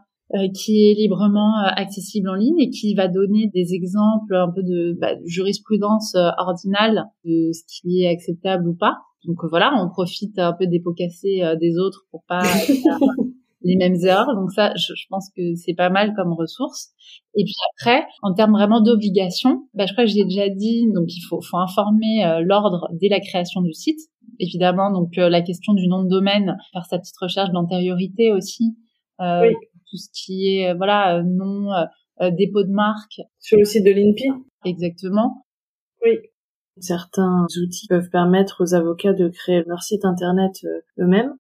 [0.53, 4.95] qui est librement accessible en ligne et qui va donner des exemples un peu de,
[5.01, 8.99] bah, jurisprudence ordinale de ce qui est acceptable ou pas.
[9.25, 12.43] Donc voilà, on profite un peu des pots cassés des autres pour pas
[13.61, 14.33] les mêmes heures.
[14.35, 16.89] Donc ça, je, pense que c'est pas mal comme ressource.
[17.35, 21.05] Et puis après, en termes vraiment d'obligation, bah, je crois que j'ai déjà dit, donc
[21.09, 23.99] il faut, faut informer euh, l'ordre dès la création du site.
[24.39, 28.77] Évidemment, donc euh, la question du nom de domaine, faire sa petite recherche d'antériorité aussi.
[29.19, 29.51] Euh,
[29.89, 31.71] Tout ce qui est, voilà, euh, nom,
[32.31, 33.21] dépôt de marque.
[33.39, 34.29] Sur le site de l'INPI
[34.65, 35.45] Exactement.
[36.05, 36.17] Oui.
[36.79, 40.53] Certains outils peuvent permettre aux avocats de créer leur site internet
[40.99, 41.33] eux-mêmes.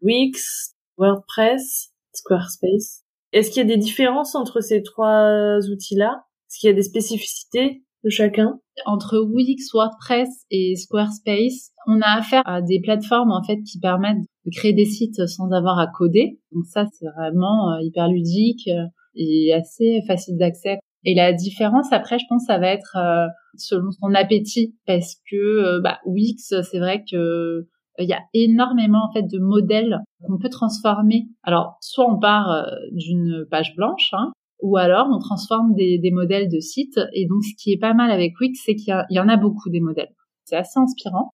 [0.00, 3.02] Wix, WordPress, Squarespace.
[3.32, 6.24] Est-ce qu'il y a des différences entre ces trois outils-là?
[6.48, 8.60] Est-ce qu'il y a des spécificités de chacun?
[8.84, 14.20] Entre Wix, WordPress et Squarespace, on a affaire à des plateformes en fait qui permettent
[14.46, 16.38] de créer des sites sans avoir à coder.
[16.52, 20.78] Donc ça, c'est vraiment euh, hyper ludique euh, et assez facile d'accès.
[21.04, 25.80] Et la différence après, je pense, ça va être euh, selon son appétit, parce que
[25.80, 30.48] bah, Wix, c'est vrai que il y a énormément en fait de modèles qu'on peut
[30.48, 31.28] transformer.
[31.42, 34.32] Alors, soit on part euh, d'une page blanche, hein,
[34.62, 37.00] ou alors on transforme des, des, modèles de sites.
[37.12, 39.70] Et donc, ce qui est pas mal avec Wix, c'est qu'il y, en a beaucoup
[39.70, 40.12] des modèles.
[40.44, 41.30] C'est assez inspirant.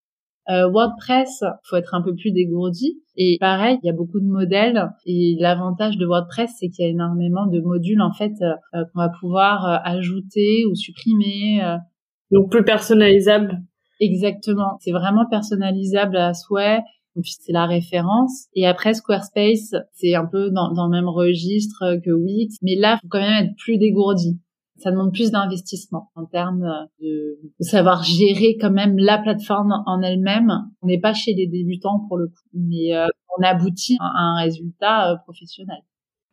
[0.51, 3.01] Euh, WordPress, faut être un peu plus dégourdi.
[3.17, 4.91] Et pareil, il y a beaucoup de modèles.
[5.07, 9.01] Et l'avantage de WordPress, c'est qu'il y a énormément de modules en fait euh, qu'on
[9.01, 11.63] va pouvoir euh, ajouter ou supprimer.
[12.33, 13.63] Donc plus personnalisable.
[14.03, 14.79] Exactement.
[14.81, 16.81] C'est vraiment personnalisable à souhait.
[17.23, 18.47] C'est la référence.
[18.55, 22.57] Et après, Squarespace, c'est un peu dans, dans, le même registre que Wix.
[22.63, 24.41] Mais là, faut quand même être plus dégourdi.
[24.79, 30.51] Ça demande plus d'investissement en termes de, savoir gérer quand même la plateforme en elle-même.
[30.81, 33.07] On n'est pas chez les débutants pour le coup, mais euh,
[33.39, 35.79] on aboutit à un résultat euh, professionnel.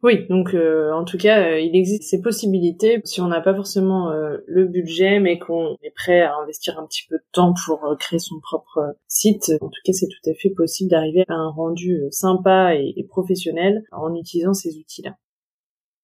[0.01, 3.53] Oui, donc euh, en tout cas, euh, il existe ces possibilités si on n'a pas
[3.53, 7.53] forcément euh, le budget, mais qu'on est prêt à investir un petit peu de temps
[7.65, 9.51] pour créer son propre site.
[9.59, 13.83] En tout cas, c'est tout à fait possible d'arriver à un rendu sympa et professionnel
[13.91, 15.15] en utilisant ces outils-là.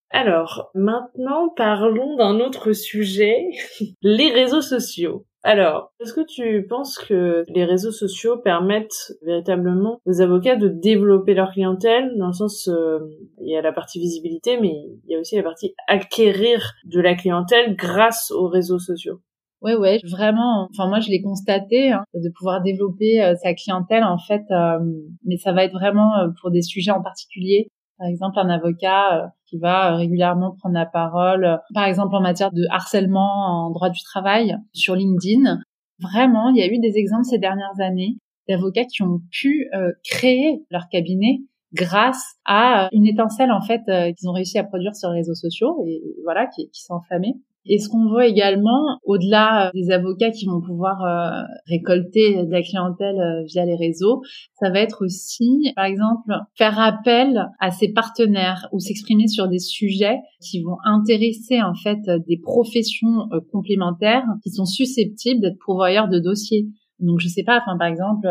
[0.10, 3.50] Alors, maintenant, parlons d'un autre sujet,
[4.02, 5.26] les réseaux sociaux.
[5.48, 11.36] Alors, est-ce que tu penses que les réseaux sociaux permettent véritablement aux avocats de développer
[11.36, 12.98] leur clientèle dans le sens euh,
[13.42, 17.00] il y a la partie visibilité mais il y a aussi la partie acquérir de
[17.00, 19.20] la clientèle grâce aux réseaux sociaux?
[19.62, 20.68] Ouais, ouais, vraiment.
[20.72, 24.44] Enfin, moi, je l'ai constaté, hein, de pouvoir développer euh, sa clientèle, en fait.
[24.50, 24.80] Euh,
[25.26, 27.70] mais ça va être vraiment pour des sujets en particulier.
[27.98, 32.16] Par exemple, un avocat euh, qui va euh, régulièrement prendre la parole, euh, par exemple
[32.16, 35.60] en matière de harcèlement en droit du travail sur LinkedIn.
[36.00, 38.18] Vraiment, il y a eu des exemples ces dernières années
[38.50, 39.68] d'avocats qui ont pu
[40.04, 41.40] créer leur cabinet
[41.74, 45.84] grâce à une étincelle en fait qu'ils ont réussi à produire sur les réseaux sociaux
[45.88, 47.34] et voilà qui, qui s'est enflammée.
[47.68, 52.62] Et ce qu'on voit également, au-delà des avocats qui vont pouvoir euh, récolter de la
[52.62, 54.22] clientèle euh, via les réseaux,
[54.60, 59.60] ça va être aussi, par exemple, faire appel à ses partenaires ou s'exprimer sur des
[59.60, 66.08] sujets qui vont intéresser en fait des professions euh, complémentaires qui sont susceptibles d'être pourvoyeurs
[66.08, 66.68] de dossiers.
[67.00, 68.28] Donc je sais pas, enfin par exemple,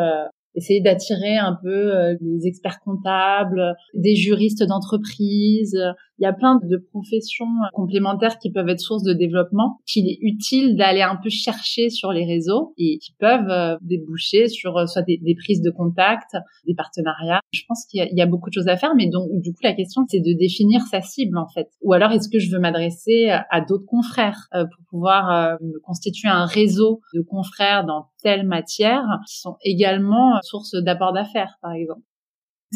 [0.55, 5.77] essayer d'attirer un peu euh, les experts comptables, des juristes d'entreprise.
[6.18, 10.18] Il y a plein de professions complémentaires qui peuvent être source de développement, qu'il est
[10.20, 14.87] utile d'aller un peu chercher sur les réseaux et qui peuvent euh, déboucher sur euh,
[14.87, 17.40] soit des, prises de contact, des partenariats.
[17.53, 19.72] Je pense qu'il y, a beaucoup de choses à faire, mais donc du coup la
[19.72, 21.68] question c'est de définir sa cible en fait.
[21.83, 26.46] Ou alors est-ce que je veux m'adresser à d'autres confrères pour pouvoir me constituer un
[26.46, 32.03] réseau de confrères dans telle matière qui sont également source d'apport d'affaires, par exemple.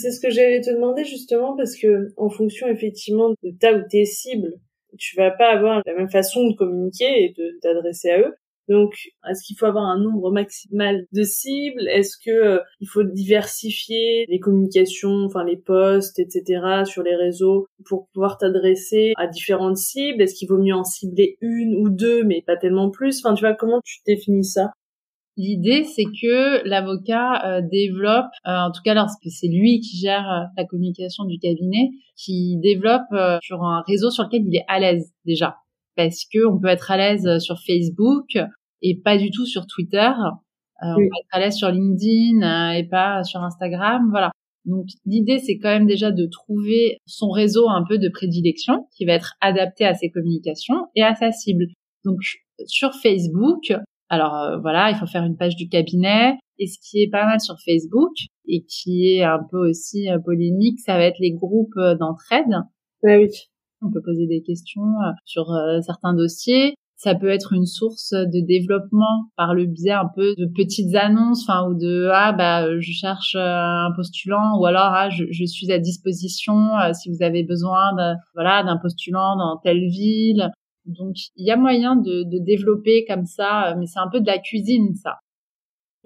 [0.00, 3.82] C'est ce que j'allais te demander justement parce que en fonction effectivement de ta ou
[3.90, 4.54] tes cibles,
[4.98, 8.34] tu vas pas avoir la même façon de communiquer et de t'adresser à eux.
[8.68, 8.92] Donc,
[9.30, 11.88] est-ce qu'il faut avoir un nombre maximal de cibles?
[11.88, 16.84] Est-ce que euh, il faut diversifier les communications, enfin les posts, etc.
[16.84, 20.20] sur les réseaux pour pouvoir t'adresser à différentes cibles?
[20.22, 23.24] Est-ce qu'il vaut mieux en cibler une ou deux, mais pas tellement plus?
[23.24, 24.72] Enfin, tu vois, comment tu définis ça?
[25.38, 30.28] L'idée, c'est que l'avocat euh, développe, euh, en tout cas lorsque c'est lui qui gère
[30.28, 33.06] euh, la communication du cabinet, qui développe
[33.40, 35.58] sur un réseau sur lequel il est à l'aise déjà,
[35.94, 38.36] parce que on peut être à l'aise sur Facebook
[38.82, 40.10] et pas du tout sur Twitter.
[40.82, 44.32] On peut être à l'aise sur LinkedIn et pas sur Instagram, voilà.
[44.64, 49.04] Donc l'idée, c'est quand même déjà de trouver son réseau un peu de prédilection qui
[49.04, 51.66] va être adapté à ses communications et à sa cible.
[52.04, 52.18] Donc
[52.66, 53.72] sur Facebook,
[54.08, 56.38] alors euh, voilà, il faut faire une page du cabinet.
[56.58, 58.12] Et ce qui est pas mal sur Facebook
[58.46, 62.62] et qui est un peu aussi euh, polémique, ça va être les groupes euh, d'entraide.
[63.02, 63.28] oui.
[63.80, 64.82] On peut poser des questions
[65.24, 65.46] sur
[65.82, 66.74] certains dossiers.
[66.96, 71.48] Ça peut être une source de développement par le biais un peu de petites annonces,
[71.48, 75.70] enfin ou de ah bah je cherche un postulant ou alors ah je, je suis
[75.70, 76.56] à disposition
[76.92, 80.50] si vous avez besoin de, voilà d'un postulant dans telle ville
[80.88, 84.26] donc, il y a moyen de, développer comme ça, euh, mais c'est un peu de
[84.26, 85.18] la cuisine, ça.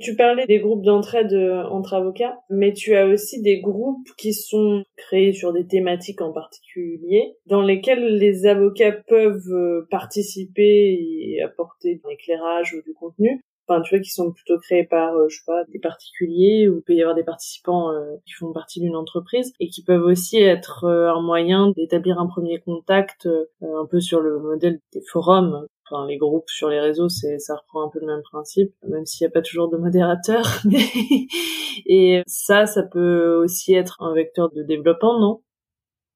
[0.01, 4.33] Tu parlais des groupes d'entraide euh, entre avocats, mais tu as aussi des groupes qui
[4.33, 11.43] sont créés sur des thématiques en particulier, dans lesquels les avocats peuvent euh, participer et
[11.43, 13.41] apporter un éclairage ou du contenu
[13.73, 16.79] enfin tu vois qui sont plutôt créés par euh, je sais pas des particuliers ou
[16.79, 20.05] il peut y avoir des participants euh, qui font partie d'une entreprise et qui peuvent
[20.05, 23.29] aussi être euh, un moyen d'établir un premier contact
[23.63, 25.67] un peu sur le modèle des forums.
[25.91, 29.05] Enfin les groupes sur les réseaux c'est ça reprend un peu le même principe même
[29.05, 30.61] s'il n'y a pas toujours de modérateur
[31.87, 35.43] et ça ça peut aussi être un vecteur de développement non?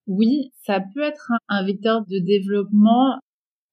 [0.07, 3.19] Oui ça peut être un vecteur de développement.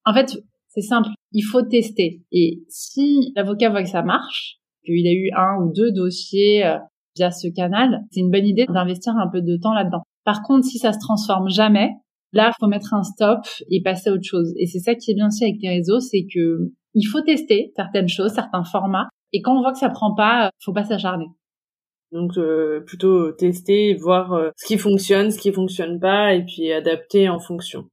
[0.04, 0.36] En fait
[0.74, 2.22] c'est simple, il faut tester.
[2.32, 6.78] Et si l'avocat voit que ça marche, qu'il a eu un ou deux dossiers euh,
[7.16, 10.02] via ce canal, c'est une bonne idée d'investir un peu de temps là-dedans.
[10.24, 11.90] Par contre, si ça se transforme jamais,
[12.32, 14.54] là, faut mettre un stop et passer à autre chose.
[14.58, 17.72] Et c'est ça qui est bien aussi avec les réseaux, c'est que il faut tester
[17.74, 19.08] certaines choses, certains formats.
[19.32, 21.26] Et quand on voit que ça prend pas, faut pas s'acharner.
[22.12, 26.72] Donc euh, plutôt tester, voir euh, ce qui fonctionne, ce qui fonctionne pas, et puis
[26.72, 27.88] adapter en fonction.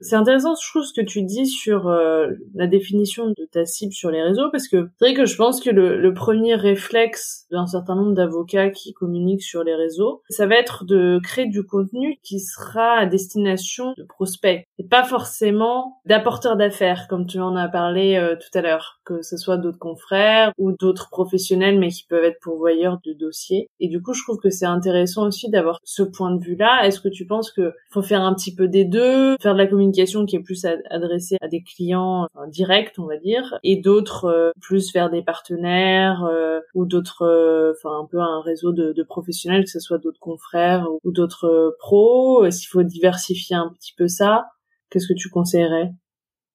[0.00, 3.92] C'est intéressant, je trouve, ce que tu dis sur euh, la définition de ta cible
[3.92, 7.46] sur les réseaux, parce que c'est vrai que je pense que le, le premier réflexe
[7.50, 11.64] d'un certain nombre d'avocats qui communiquent sur les réseaux, ça va être de créer du
[11.64, 17.56] contenu qui sera à destination de prospects, et pas forcément d'apporteurs d'affaires, comme tu en
[17.56, 21.88] as parlé euh, tout à l'heure, que ce soit d'autres confrères ou d'autres professionnels, mais
[21.88, 23.68] qui peuvent être pourvoyeurs de dossiers.
[23.80, 26.86] Et du coup, je trouve que c'est intéressant aussi d'avoir ce point de vue-là.
[26.86, 29.66] Est-ce que tu penses que faut faire un petit peu des deux, faire de la
[29.66, 34.50] communication qui est plus adressée à des clients directs, on va dire, et d'autres euh,
[34.60, 39.64] plus vers des partenaires euh, ou d'autres, euh, enfin un peu un réseau de, professionnels,
[39.64, 42.50] que ce soit d'autres confrères ou d'autres pros.
[42.50, 44.46] S'il faut diversifier un petit peu ça,
[44.90, 45.90] qu'est-ce que tu conseillerais?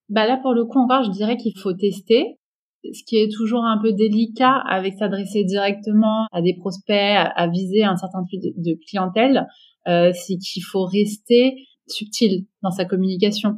[0.10, 2.38] Bah là pour le coup encore, je dirais qu'il faut tester.
[2.84, 7.84] Ce qui est toujours un peu délicat avec s'adresser directement à des prospects, à, viser
[7.84, 9.48] un certain type de, clientèle,
[9.86, 11.56] c'est qu'il faut rester
[11.94, 13.56] subtil dans sa communication.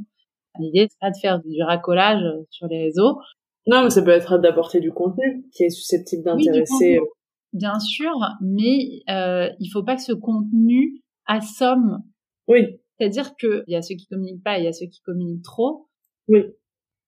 [0.59, 3.19] L'idée, c'est pas de faire du racolage sur les réseaux.
[3.67, 6.97] Non, mais ça peut être d'apporter du contenu qui est susceptible d'intéresser.
[6.97, 7.05] Euh,
[7.53, 12.03] bien sûr, mais euh, il faut pas que ce contenu assomme.
[12.47, 12.79] Oui.
[12.97, 15.01] C'est-à-dire que il y a ceux qui communiquent pas, et il y a ceux qui
[15.01, 15.87] communiquent trop.
[16.27, 16.43] Oui.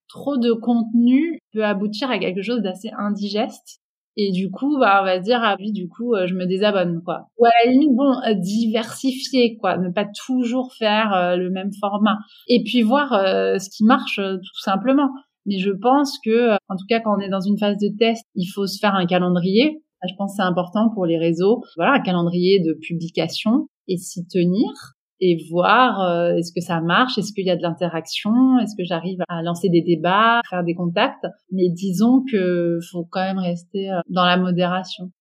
[0.10, 3.82] Trop de contenu peut aboutir à quelque chose d'assez indigeste
[4.20, 6.48] et du coup, bah, on va se dire, ah oui, du coup, euh, je me
[6.48, 7.28] désabonne, quoi.
[7.38, 9.78] Ou à la limite, bon, euh, diversifier, quoi.
[9.78, 12.18] Ne pas toujours faire euh, le même format.
[12.48, 15.10] Et puis voir ce qui marche, tout simplement.
[15.46, 18.26] Mais je pense que, en tout cas, quand on est dans une phase de test,
[18.34, 19.84] il faut se faire un calendrier.
[20.08, 21.62] Je pense que c'est important pour les réseaux.
[21.76, 27.18] Voilà, un calendrier de publication et s'y tenir et voir euh, est-ce que ça marche,
[27.18, 30.76] est-ce qu'il y a de l'interaction, est-ce que j'arrive à lancer des débats, faire des
[30.76, 31.26] contacts.
[31.52, 35.12] Mais disons que faut quand même rester euh, dans la modération.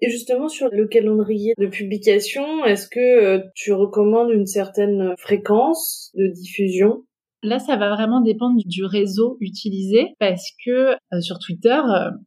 [0.00, 6.12] Et justement sur le calendrier de publication, est-ce que euh, tu recommandes une certaine fréquence
[6.14, 7.02] de diffusion?
[7.44, 11.80] Là, ça va vraiment dépendre du réseau utilisé parce que sur Twitter,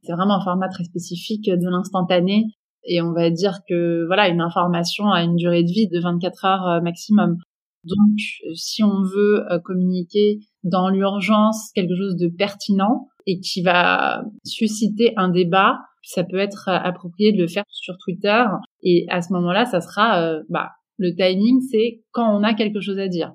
[0.03, 2.45] c'est vraiment un format très spécifique de l'instantané
[2.83, 6.45] et on va dire que voilà une information a une durée de vie de 24
[6.45, 7.37] heures euh, maximum.
[7.83, 13.61] Donc euh, si on veut euh, communiquer dans l'urgence quelque chose de pertinent et qui
[13.61, 18.43] va susciter un débat, ça peut être approprié de le faire sur Twitter
[18.83, 22.97] et à ce moment-là, ça sera bah le timing c'est quand on a quelque chose
[22.97, 23.33] à dire.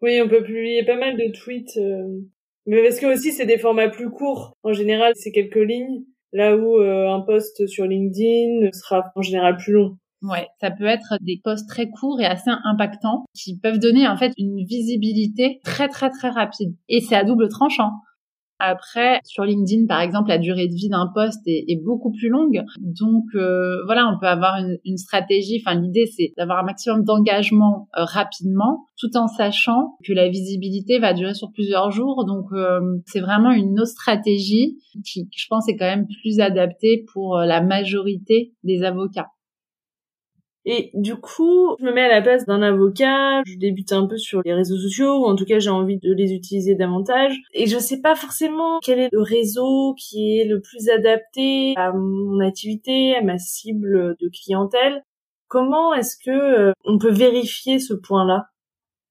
[0.00, 1.78] Oui, on peut publier pas mal de tweets
[2.66, 4.56] mais parce que aussi c'est des formats plus courts.
[4.62, 6.04] En général, c'est quelques lignes
[6.34, 9.96] là où euh, un post sur LinkedIn sera en général plus long.
[10.22, 14.16] Ouais, ça peut être des posts très courts et assez impactants qui peuvent donner en
[14.16, 16.74] fait une visibilité très très très rapide.
[16.88, 17.90] Et c'est à double tranchant.
[18.66, 22.62] Après, sur LinkedIn, par exemple, la durée de vie d'un poste est, beaucoup plus longue.
[22.80, 25.62] Donc, euh, voilà, on peut avoir une, une stratégie.
[25.64, 30.98] Enfin, l'idée, c'est d'avoir un maximum d'engagement euh, rapidement, tout en sachant que la visibilité
[30.98, 32.24] va durer sur plusieurs jours.
[32.26, 37.04] Donc, euh, c'est vraiment une autre stratégie qui, je pense, est quand même plus adaptée
[37.12, 39.28] pour la majorité des avocats.
[40.66, 44.16] Et du coup, je me mets à la place d'un avocat, je débute un peu
[44.16, 47.36] sur les réseaux sociaux, ou en tout cas j'ai envie de les utiliser davantage.
[47.52, 51.92] Et je sais pas forcément quel est le réseau qui est le plus adapté à
[51.92, 55.02] mon activité, à ma cible de clientèle.
[55.48, 58.46] Comment est-ce que euh, on peut vérifier ce point-là?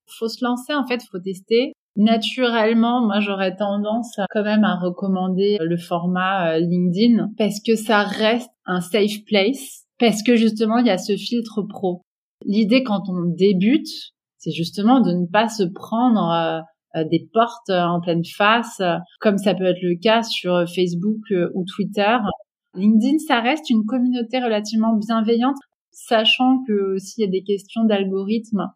[0.07, 1.73] Faut se lancer en fait, faut tester.
[1.95, 8.01] Naturellement, moi j'aurais tendance quand même à recommander le format euh, LinkedIn parce que ça
[8.01, 12.01] reste un safe place parce que justement, il y a ce filtre pro.
[12.45, 14.13] L'idée quand on débute,
[14.43, 16.59] c'est justement de ne pas se prendre euh,
[16.99, 18.81] euh, des portes euh, en pleine face,
[19.21, 21.21] comme ça peut être le cas sur Facebook
[21.53, 22.17] ou Twitter.
[22.75, 25.55] LinkedIn, ça reste une communauté relativement bienveillante,
[25.91, 28.67] sachant que s'il y a des questions d'algorithme,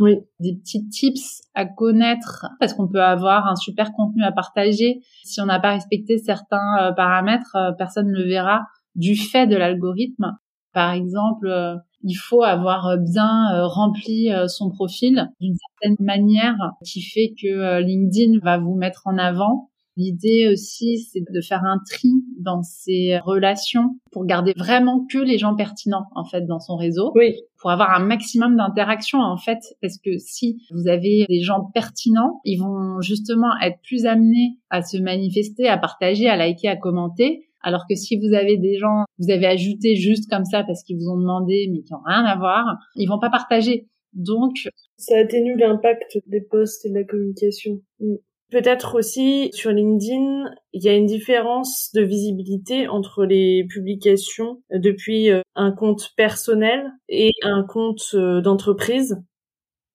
[0.00, 0.16] oui.
[0.40, 5.00] des petits tips à connaître, parce qu'on peut avoir un super contenu à partager.
[5.24, 10.36] Si on n'a pas respecté certains paramètres, personne ne le verra du fait de l'algorithme.
[10.76, 16.54] Par exemple, euh, il faut avoir euh, bien euh, rempli son profil d'une certaine manière
[16.84, 19.70] qui fait que LinkedIn va vous mettre en avant.
[19.96, 25.38] L'idée aussi, c'est de faire un tri dans ses relations pour garder vraiment que les
[25.38, 27.12] gens pertinents, en fait, dans son réseau.
[27.14, 27.36] Oui.
[27.58, 29.60] Pour avoir un maximum d'interaction, en fait.
[29.80, 34.82] Parce que si vous avez des gens pertinents, ils vont justement être plus amenés à
[34.82, 37.45] se manifester, à partager, à liker, à commenter.
[37.66, 40.98] Alors que si vous avez des gens, vous avez ajouté juste comme ça parce qu'ils
[40.98, 42.64] vous ont demandé, mais qui n'ont rien à voir,
[42.94, 43.88] ils vont pas partager.
[44.12, 47.80] Donc, ça atténue l'impact des posts et de la communication.
[47.98, 48.14] Mm.
[48.52, 50.44] Peut-être aussi sur LinkedIn,
[50.74, 56.92] il y a une différence de visibilité entre les publications depuis euh, un compte personnel
[57.08, 59.16] et un compte euh, d'entreprise.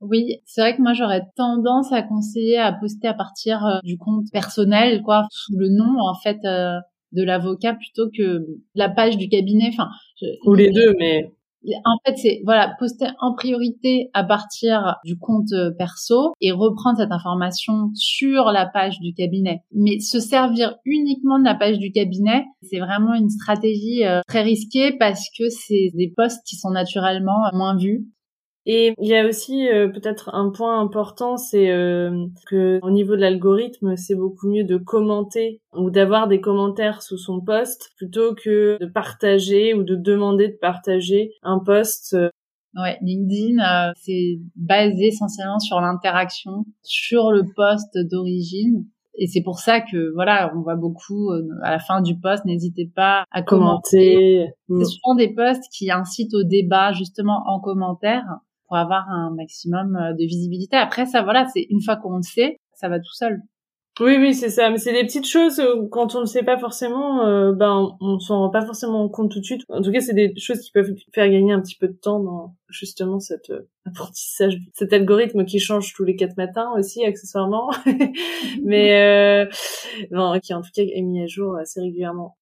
[0.02, 3.98] Oui, c'est vrai que moi j'aurais tendance à conseiller à poster à partir euh, du
[3.98, 6.40] compte personnel, quoi, sous le nom en fait
[7.12, 8.46] de l'avocat plutôt que
[8.76, 9.70] la page du cabinet.
[9.74, 9.90] Enfin,
[10.46, 11.32] ou les deux, mais
[11.86, 16.98] en fait, c'est voilà, poster en priorité à partir du compte euh, perso et reprendre
[16.98, 19.62] cette information sur la page du cabinet.
[19.72, 24.42] Mais se servir uniquement de la page du cabinet, c'est vraiment une stratégie euh, très
[24.42, 28.08] risquée parce que c'est des posts qui sont naturellement moins vus.
[28.66, 33.16] Et il y a aussi euh, peut-être un point important, c'est euh, que au niveau
[33.16, 38.36] de l'algorithme, c'est beaucoup mieux de commenter ou d'avoir des commentaires sous son post plutôt
[38.36, 42.14] que de partager ou de demander de partager un post.
[42.14, 42.30] Euh.
[42.76, 48.86] Ouais, LinkedIn, euh, c'est basé essentiellement sur l'interaction, sur le post d'origine.
[49.16, 51.32] Et c'est pour ça que voilà, on voit beaucoup
[51.64, 54.48] à la fin du post, n'hésitez pas à commenter.
[54.68, 54.86] commenter.
[54.86, 58.24] C'est souvent des posts qui incitent au débat justement en commentaire
[58.72, 60.78] pour avoir un maximum euh, de visibilité.
[60.78, 63.42] Après, ça, voilà, c'est une fois qu'on le sait, ça va tout seul.
[64.00, 64.70] Oui, oui, c'est ça.
[64.70, 68.18] Mais c'est des petites choses euh, quand on ne sait pas forcément, euh, ben on
[68.20, 69.64] s'en rend pas forcément compte tout de suite.
[69.68, 72.22] En tout cas, c'est des choses qui peuvent faire gagner un petit peu de temps
[72.22, 73.52] dans justement cet
[73.86, 77.72] apprentissage, cet algorithme qui change tous les quatre matins aussi accessoirement,
[78.64, 79.50] mais
[80.12, 82.38] non, qui en tout cas est mis à jour assez régulièrement.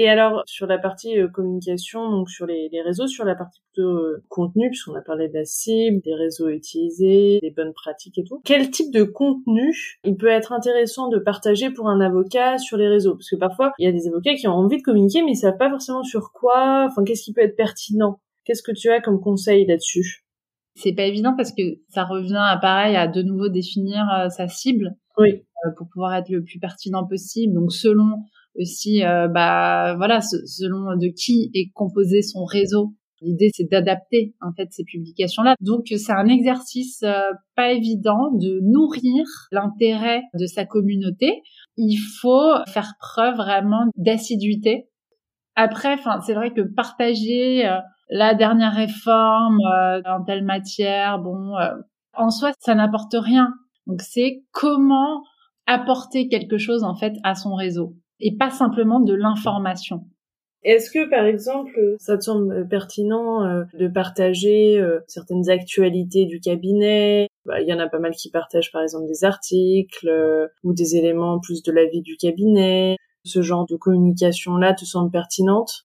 [0.00, 3.60] Et alors sur la partie euh, communication, donc sur les, les, réseaux, sur la partie
[3.72, 8.16] plutôt euh, contenu, puisqu'on a parlé de la cible, des réseaux utilisés, des bonnes pratiques
[8.16, 8.40] et tout.
[8.44, 12.86] Quel type de contenu il peut être intéressant de partager pour un avocat sur les
[12.86, 13.16] réseaux?
[13.16, 15.36] Parce que parfois il y a des avocats qui ont envie de communiquer, mais ils
[15.36, 16.86] savent pas forcément sur quoi.
[16.88, 20.24] Enfin, qu'est-ce qui peut être pertinent Qu'est-ce que tu as comme conseil là-dessus?
[20.76, 24.46] C'est pas évident parce que ça revient à pareil à de nouveau définir euh, sa
[24.46, 24.94] cible.
[25.16, 25.42] Oui.
[25.76, 27.52] pour pouvoir être le plus pertinent possible.
[27.52, 28.22] Donc selon
[28.58, 32.94] aussi, euh, bah voilà, selon de qui est composé son réseau.
[33.20, 35.56] L'idée, c'est d'adapter en fait ces publications-là.
[35.60, 41.42] Donc, c'est un exercice euh, pas évident de nourrir l'intérêt de sa communauté.
[41.76, 44.88] Il faut faire preuve vraiment d'assiduité.
[45.56, 47.78] Après, enfin, c'est vrai que partager euh,
[48.08, 49.58] la dernière réforme
[50.06, 51.54] en telle matière, bon,
[52.14, 53.52] en soi, ça n'apporte rien.
[53.86, 55.22] Donc, c'est comment
[55.66, 60.04] apporter quelque chose en fait à son réseau et pas simplement de l'information.
[60.64, 66.40] Est-ce que, par exemple, ça te semble pertinent euh, de partager euh, certaines actualités du
[66.40, 67.28] cabinet?
[67.46, 70.74] Bah, Il y en a pas mal qui partagent, par exemple, des articles euh, ou
[70.74, 72.96] des éléments plus de la vie du cabinet.
[73.24, 75.84] Ce genre de communication-là te semble pertinente?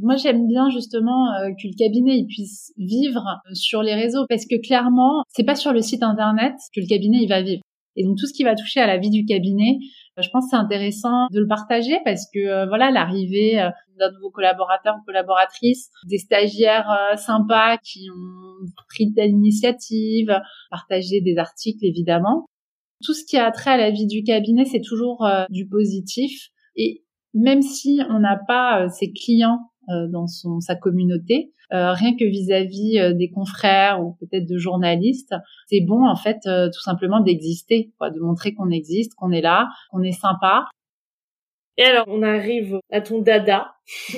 [0.00, 1.28] Moi, j'aime bien justement
[1.60, 5.74] que le cabinet il puisse vivre sur les réseaux parce que clairement, c'est pas sur
[5.74, 7.62] le site internet que le cabinet il va vivre.
[7.96, 9.78] Et donc tout ce qui va toucher à la vie du cabinet,
[10.18, 14.30] je pense c'est intéressant de le partager parce que euh, voilà l'arrivée euh, d'un nouveau
[14.30, 20.38] collaborateur ou collaboratrice, des stagiaires euh, sympas qui ont pris telle initiative,
[20.70, 22.46] partager des articles évidemment.
[23.04, 27.04] Tout ce qui a trait à la vie du cabinet, c'est toujours du positif et
[27.34, 33.30] même si on n'a pas ses clients dans son, sa communauté, rien que vis-à-vis des
[33.30, 35.34] confrères ou peut-être de journalistes,
[35.68, 40.02] c'est bon en fait tout simplement d'exister, de montrer qu'on existe, qu'on est là, qu'on
[40.02, 40.66] est sympa
[41.78, 43.74] et alors, on arrive à ton dada,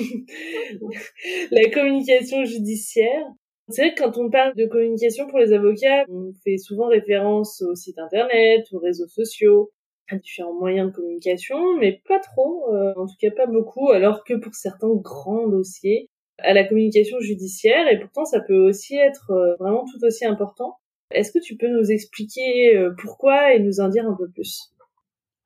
[1.51, 3.25] la communication judiciaire.
[3.69, 7.61] C'est vrai que quand on parle de communication pour les avocats, on fait souvent référence
[7.61, 9.71] au site internet, aux réseaux sociaux,
[10.09, 14.23] à différents moyens de communication, mais pas trop, euh, en tout cas pas beaucoup, alors
[14.23, 16.09] que pour certains grands dossiers,
[16.39, 20.77] à la communication judiciaire, et pourtant ça peut aussi être euh, vraiment tout aussi important.
[21.11, 24.71] Est-ce que tu peux nous expliquer euh, pourquoi et nous en dire un peu plus?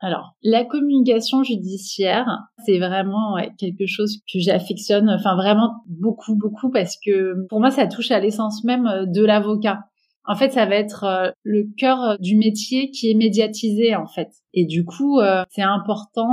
[0.02, 2.26] Alors, la communication judiciaire,
[2.66, 7.86] c'est vraiment quelque chose que j'affectionne, enfin vraiment beaucoup, beaucoup, parce que pour moi, ça
[7.86, 9.80] touche à l'essence même euh, de l'avocat.
[10.26, 14.30] En fait, ça va être le cœur du métier qui est médiatisé, en fait.
[14.54, 15.20] Et du coup,
[15.50, 16.30] c'est important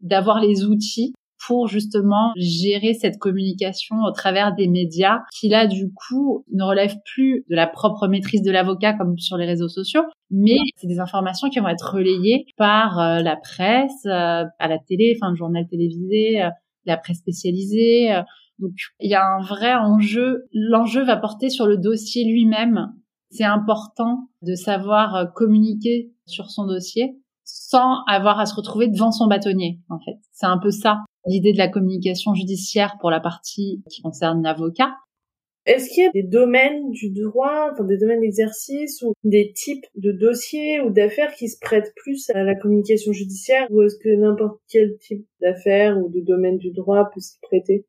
[0.00, 1.12] d'avoir les outils
[1.46, 6.98] pour justement gérer cette communication au travers des médias qui là du coup ne relèvent
[7.04, 11.00] plus de la propre maîtrise de l'avocat comme sur les réseaux sociaux, mais c'est des
[11.00, 15.36] informations qui vont être relayées par euh, la presse, euh, à la télé, enfin le
[15.36, 16.50] journal télévisé, euh,
[16.84, 18.10] la presse spécialisée.
[18.58, 20.46] donc il y a un vrai enjeu.
[20.52, 22.92] L'enjeu va porter sur le dossier lui-même.
[23.30, 29.26] C'est important de savoir communiquer sur son dossier sans avoir à se retrouver devant son
[29.26, 30.18] bâtonnier, en fait.
[30.32, 34.94] C'est un peu ça l'idée de la communication judiciaire pour la partie qui concerne l'avocat.
[35.66, 39.84] Est-ce qu'il y a des domaines du droit, enfin des domaines d'exercice ou des types
[39.96, 44.14] de dossiers ou d'affaires qui se prêtent plus à la communication judiciaire ou est-ce que
[44.14, 47.84] n'importe quel type d'affaires ou de domaine du droit peut s'y prêter?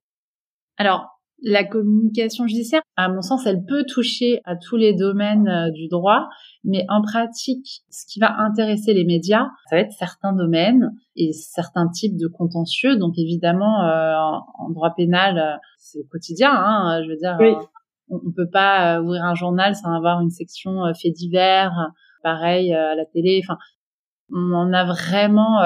[0.78, 5.72] Alors, la communication judiciaire, à mon sens, elle peut toucher à tous les domaines euh,
[5.72, 6.28] du droit,
[6.64, 11.34] mais en pratique, ce qui va intéresser les médias, ça va être certains domaines et
[11.34, 12.96] certains types de contentieux.
[12.96, 14.14] Donc évidemment, euh,
[14.58, 16.52] en droit pénal, euh, c'est au quotidien.
[16.52, 17.38] Hein, je veux dire,
[18.10, 21.92] on, ne peut pas ouvrir un journal sans avoir une section faits divers.
[22.24, 23.42] Pareil à la télé.
[23.44, 23.58] Enfin,
[24.34, 25.60] on en a vraiment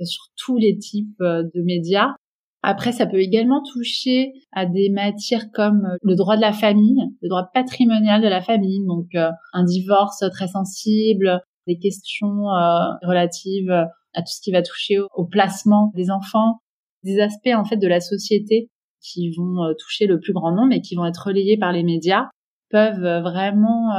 [0.00, 2.14] sur tous les types de médias.
[2.62, 7.02] Après, ça peut également toucher à des matières comme euh, le droit de la famille,
[7.20, 12.78] le droit patrimonial de la famille, donc euh, un divorce très sensible, des questions euh,
[13.02, 16.60] relatives à tout ce qui va toucher au, placement des enfants,
[17.02, 18.68] des aspects en fait de la société
[19.00, 22.28] qui vont toucher le plus grand nombre et qui vont être relayés par les médias
[22.70, 23.90] peuvent vraiment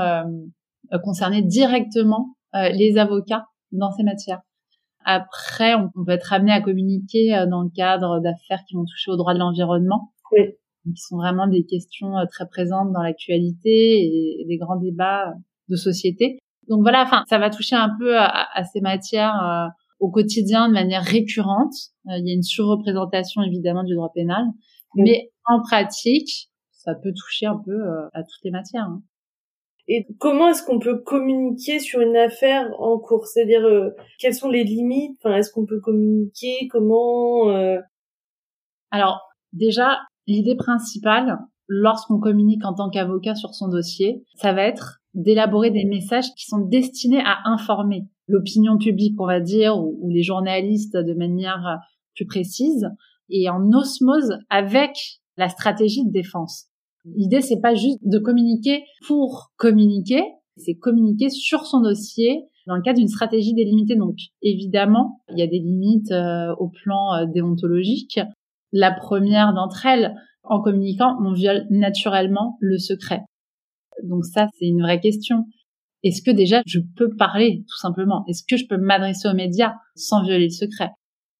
[1.04, 4.40] concerner directement les avocats dans ces matières.
[5.06, 9.12] Après, on, peut être amené à communiquer euh, dans le cadre d'affaires qui vont toucher
[9.12, 10.56] au droit de l'environnement, oui.
[10.84, 15.34] qui sont vraiment des questions euh, très présentes dans l'actualité et, des grands débats
[15.70, 16.40] de société.
[16.70, 19.68] Donc voilà, enfin, ça va toucher un peu à, ces matières euh,
[20.00, 21.74] au quotidien de manière récurrente.
[22.06, 24.46] il y a une surreprésentation évidemment du droit pénal,
[24.96, 27.84] mais en pratique, ça peut toucher un peu
[28.14, 28.84] à toutes les matières.
[28.84, 29.02] Hein.
[29.88, 33.28] Et comment est-ce qu'on peut communiquer sur une affaire en cours?
[33.28, 35.18] C'est-à-dire, euh, quelles sont les limites?
[35.20, 36.68] Enfin, Est-ce qu'on peut communiquer?
[36.70, 37.80] Comment euh?
[38.92, 39.22] Alors,
[39.52, 45.70] déjà, l'idée principale, lorsqu'on communique en tant qu'avocat sur son dossier, ça va être d'élaborer
[45.70, 50.24] des messages qui sont destinés à informer l'opinion publique, on va dire, ou, ou les
[50.24, 51.80] journalistes de manière
[52.16, 52.90] plus précise,
[53.30, 56.68] et en osmose avec la stratégie de défense.
[57.06, 60.24] L'idée, c'est pas juste de communiquer pour communiquer,
[60.58, 63.96] c'est communiquer sur son dossier dans le cadre d'une stratégie délimitée.
[63.96, 68.20] Donc, évidemment, il y a des limites euh, au plan euh, déontologique.
[68.72, 73.22] La première d'entre elles, en communiquant, on viole naturellement le secret.
[74.04, 75.46] Donc ça, c'est une vraie question.
[76.04, 78.24] Est-ce que déjà je peux parler, tout simplement?
[78.28, 80.90] Est-ce que je peux m'adresser aux médias sans violer le secret?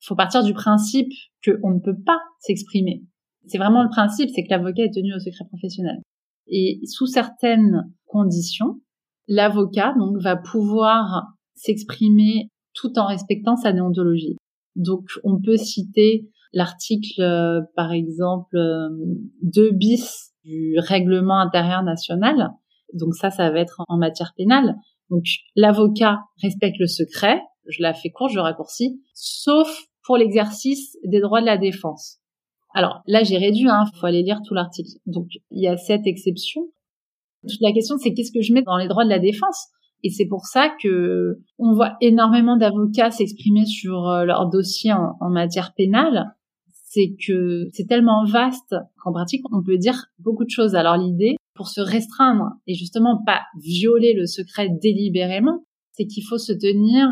[0.02, 1.12] Il faut partir du principe
[1.44, 3.04] qu'on ne peut pas s'exprimer.
[3.48, 6.02] C'est vraiment le principe, c'est que l'avocat est tenu au secret professionnel.
[6.48, 8.80] Et sous certaines conditions,
[9.28, 14.38] l'avocat donc va pouvoir s'exprimer tout en respectant sa déontologie.
[14.76, 18.58] Donc on peut citer l'article euh, par exemple
[19.42, 22.52] 2 euh, bis du règlement intérieur national.
[22.94, 24.76] Donc ça ça va être en matière pénale.
[25.10, 25.24] Donc
[25.56, 29.70] l'avocat respecte le secret, je la fais court, je raccourcis, sauf
[30.04, 32.20] pour l'exercice des droits de la défense.
[32.74, 34.92] Alors là, j'ai réduit, hein, faut aller lire tout l'article.
[35.06, 36.62] Donc il y a cette exception.
[37.48, 39.68] Toute la question, c'est qu'est-ce que je mets dans les droits de la défense?
[40.04, 45.16] Et c'est pour ça que on voit énormément d'avocats s'exprimer sur euh, leur dossier en,
[45.20, 46.36] en matière pénale.
[46.72, 50.76] C'est que c'est tellement vaste qu'en pratique, on peut dire beaucoup de choses.
[50.76, 56.38] Alors l'idée, pour se restreindre et justement pas violer le secret délibérément, c'est qu'il faut
[56.38, 57.08] se tenir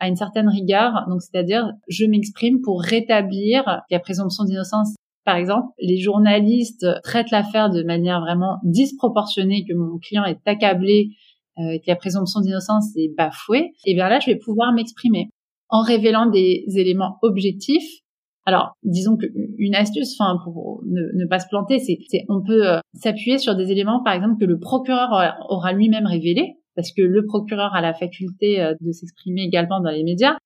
[0.00, 1.06] à une certaine rigueur.
[1.08, 4.96] Donc, c'est-à-dire, je m'exprime pour rétablir la présomption d'innocence.
[5.24, 11.10] Par exemple, les journalistes traitent l'affaire de manière vraiment disproportionnée, que mon client est accablé,
[11.58, 13.72] euh, que la présomption d'innocence est bafouée.
[13.84, 15.28] Et bien là, je vais pouvoir m'exprimer
[15.68, 18.00] en révélant des éléments objectifs.
[18.46, 23.38] Alors, disons qu'une astuce, enfin, pour ne, pas se planter, c'est, on peut euh, s'appuyer
[23.38, 25.10] sur des éléments, par exemple, que le procureur
[25.50, 29.90] aura lui-même révélés parce que le procureur a la faculté euh, de s'exprimer également dans
[29.90, 30.38] les médias.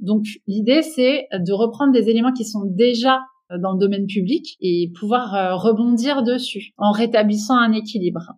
[0.00, 3.18] Donc l'idée, c'est de reprendre des éléments qui sont déjà
[3.52, 8.32] euh, dans le domaine public et pouvoir euh, rebondir dessus en rétablissant un équilibre.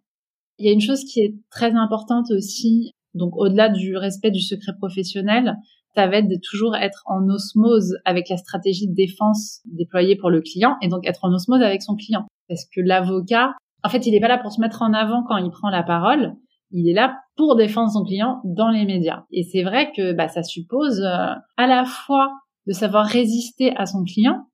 [0.59, 4.41] Il y a une chose qui est très importante aussi, donc au-delà du respect du
[4.41, 5.55] secret professionnel,
[5.95, 10.31] ça va être de toujours être en osmose avec la stratégie de défense déployée pour
[10.31, 12.27] le client et donc être en osmose avec son client.
[12.49, 13.53] Parce que l'avocat,
[13.85, 15.85] en fait, il n'est pas là pour se mettre en avant quand il prend la
[15.85, 16.35] parole,
[16.71, 19.25] il est là pour défendre son client dans les médias.
[19.31, 22.33] Et c'est vrai que bah, ça suppose euh, à la fois
[22.67, 24.47] de savoir résister à son client,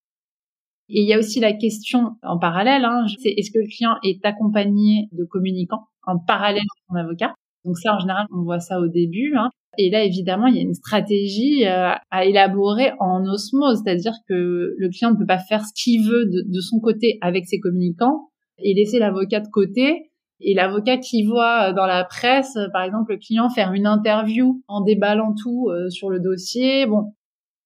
[0.95, 3.97] et il y a aussi la question en parallèle, hein, c'est est-ce que le client
[4.03, 7.35] est accompagné de communicants en parallèle de son avocat?
[7.65, 9.35] Donc ça, en général, on voit ça au début.
[9.37, 9.49] Hein.
[9.79, 14.75] Et là, évidemment, il y a une stratégie euh, à élaborer en osmose, c'est-à-dire que
[14.77, 18.29] le client ne peut pas faire ce qu'il veut de son côté avec ses communicants
[18.59, 20.12] et laisser l'avocat de côté
[20.43, 23.87] et l'avocat qui voit euh, dans la presse, euh, par exemple, le client faire une
[23.87, 27.15] interview en déballant tout euh, sur le dossier, bon,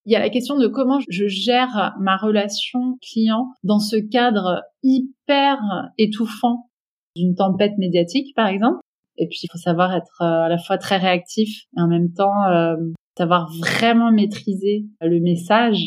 [0.04, 4.62] il y a la question de comment je gère ma relation client dans ce cadre
[4.82, 5.58] hyper
[5.98, 6.70] étouffant
[7.16, 8.78] d'une tempête médiatique, par exemple.
[9.18, 12.44] Et puis, il faut savoir être à la fois très réactif et en même temps
[13.18, 15.78] savoir vraiment maîtriser le message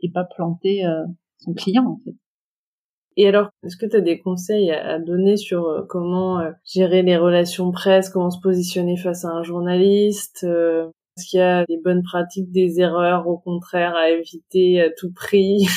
[0.00, 0.82] et pas planter
[1.38, 2.16] son client, en fait.
[3.16, 7.02] Et alors, est-ce que tu as des conseils à donner sur euh, comment euh, gérer
[7.02, 11.64] les relations presse, comment se positionner face à un journaliste euh, Est-ce qu'il y a
[11.66, 15.66] des bonnes pratiques, des erreurs au contraire à éviter à tout prix?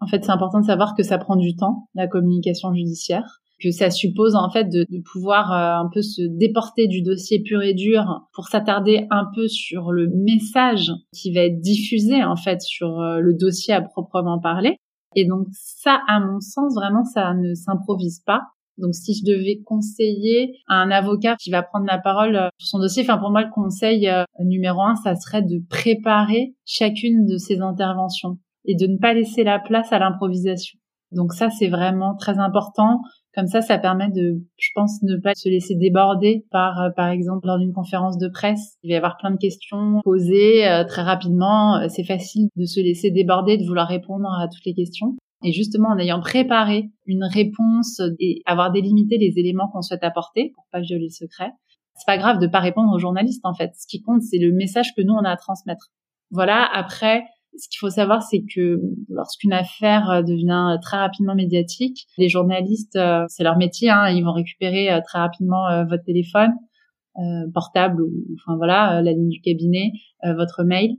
[0.00, 3.72] En fait, c'est important de savoir que ça prend du temps, la communication judiciaire que
[3.72, 7.74] ça suppose en fait de, de pouvoir un peu se déporter du dossier pur et
[7.74, 13.00] dur pour s'attarder un peu sur le message qui va être diffusé en fait sur
[13.00, 14.78] le dossier à proprement parler
[15.14, 18.42] et donc ça, à mon sens, vraiment, ça ne s'improvise pas.
[18.78, 22.68] Donc si je devais conseiller à un avocat qui va prendre la parole euh, sur
[22.68, 27.26] son dossier, enfin pour moi le conseil euh, numéro un, ça serait de préparer chacune
[27.26, 30.78] de ses interventions et de ne pas laisser la place à l'improvisation.
[31.10, 33.00] Donc ça c'est vraiment très important.
[33.38, 37.06] Comme ça, ça permet de, je pense, ne pas se laisser déborder par, euh, par
[37.06, 38.76] exemple, lors d'une conférence de presse.
[38.82, 41.76] Il va y avoir plein de questions posées euh, très rapidement.
[41.76, 45.14] Euh, c'est facile de se laisser déborder, de vouloir répondre à toutes les questions.
[45.44, 50.50] Et justement, en ayant préparé une réponse et avoir délimité les éléments qu'on souhaite apporter
[50.56, 51.52] pour pas violer le secret,
[51.94, 53.70] c'est pas grave de pas répondre aux journalistes, en fait.
[53.78, 55.92] Ce qui compte, c'est le message que nous, on a à transmettre.
[56.32, 56.68] Voilà.
[56.74, 57.22] Après,
[57.56, 62.28] ce qu'il faut savoir, c'est que lorsqu'une affaire euh, devient euh, très rapidement médiatique, les
[62.28, 66.52] journalistes, euh, c'est leur métier, hein, ils vont récupérer très rapidement votre téléphone
[67.52, 69.90] portable ou enfin voilà la ligne du cabinet,
[70.36, 70.94] votre mail.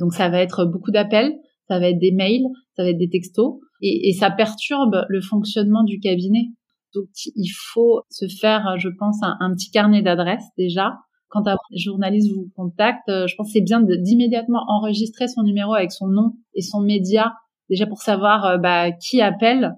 [0.00, 1.32] donc ça va être beaucoup d'appels,
[1.68, 2.42] ça va être des mails,
[2.76, 6.48] ça va être des textos, et, ça perturbe le fonctionnement du cabinet.
[6.92, 7.06] Donc
[7.36, 10.94] il faut se faire, je pense, un, un petit carnet d'adresses déjà
[11.34, 15.74] quand un journaliste vous contacte, euh, je pense que c'est bien d'immédiatement enregistrer son numéro
[15.74, 17.34] avec son nom et son média,
[17.68, 19.74] déjà pour savoir euh, bah, qui appelle.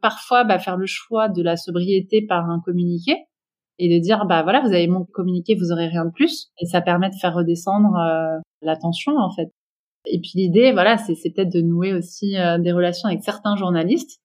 [0.00, 3.16] Parfois, bah, faire le choix de la sobriété par un communiqué
[3.78, 6.66] et de dire bah voilà, vous avez mon communiqué, vous aurez rien de plus, et
[6.66, 9.52] ça permet de faire redescendre euh, l'attention en fait.
[10.06, 14.21] Et puis l'idée, voilà, c'est peut-être de nouer aussi des relations avec certains journalistes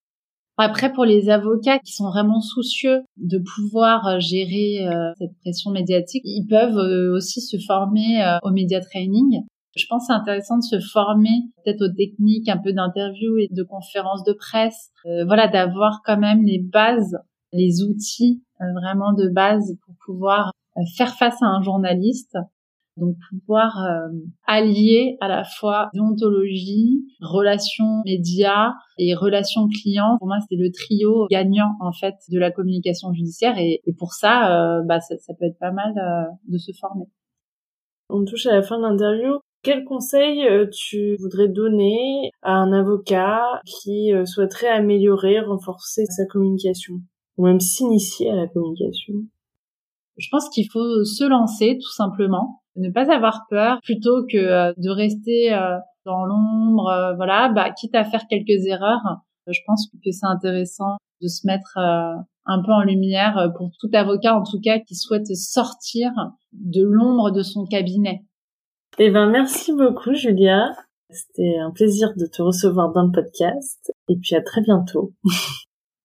[0.58, 5.72] après, pour les avocats qui sont vraiment soucieux de pouvoir euh, gérer euh, cette pression
[5.72, 9.42] médiatique, ils peuvent euh, aussi se former au media training.
[9.76, 13.48] Je pense que c'est intéressant de se former peut-être aux techniques un peu d'interview et
[13.52, 14.90] de conférences de presse.
[15.28, 17.16] voilà, d'avoir quand même les bases,
[17.54, 20.52] les outils vraiment de base pour pouvoir
[20.96, 22.38] faire face à un journaliste
[22.98, 24.10] donc pouvoir euh,
[24.46, 31.28] allier à la fois déontologie, relations médias et relations clients, pour moi c'est le trio
[31.30, 35.60] gagnant en fait de la communication judiciaire et, pour ça, euh, bah, ça, peut être
[35.60, 37.06] pas mal euh, de se former.
[38.10, 39.40] On touche à la fin de l'interview.
[39.64, 47.02] Quel conseil tu voudrais donner à un avocat qui souhaiterait améliorer, renforcer sa communication
[47.38, 49.16] ou même s'initier à la communication?
[50.18, 54.74] Je pense qu'il faut se lancer tout simplement, ne pas avoir peur plutôt que euh,
[54.78, 59.02] de rester euh, dans l'ombre, voilà, bah quitte à faire quelques erreurs.
[59.48, 64.38] Je pense que c'est intéressant de se mettre un peu en lumière pour tout avocat
[64.38, 66.12] en tout cas qui souhaite sortir
[66.54, 68.24] de l'ombre de son cabinet.
[69.00, 70.72] Eh ben merci beaucoup Julia.
[71.10, 75.14] C'était un plaisir de te recevoir dans le podcast et puis à très bientôt.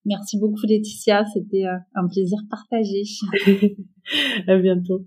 [0.05, 3.05] Merci beaucoup Laetitia, c'était euh, un plaisir partagé.
[4.49, 5.07] à bientôt.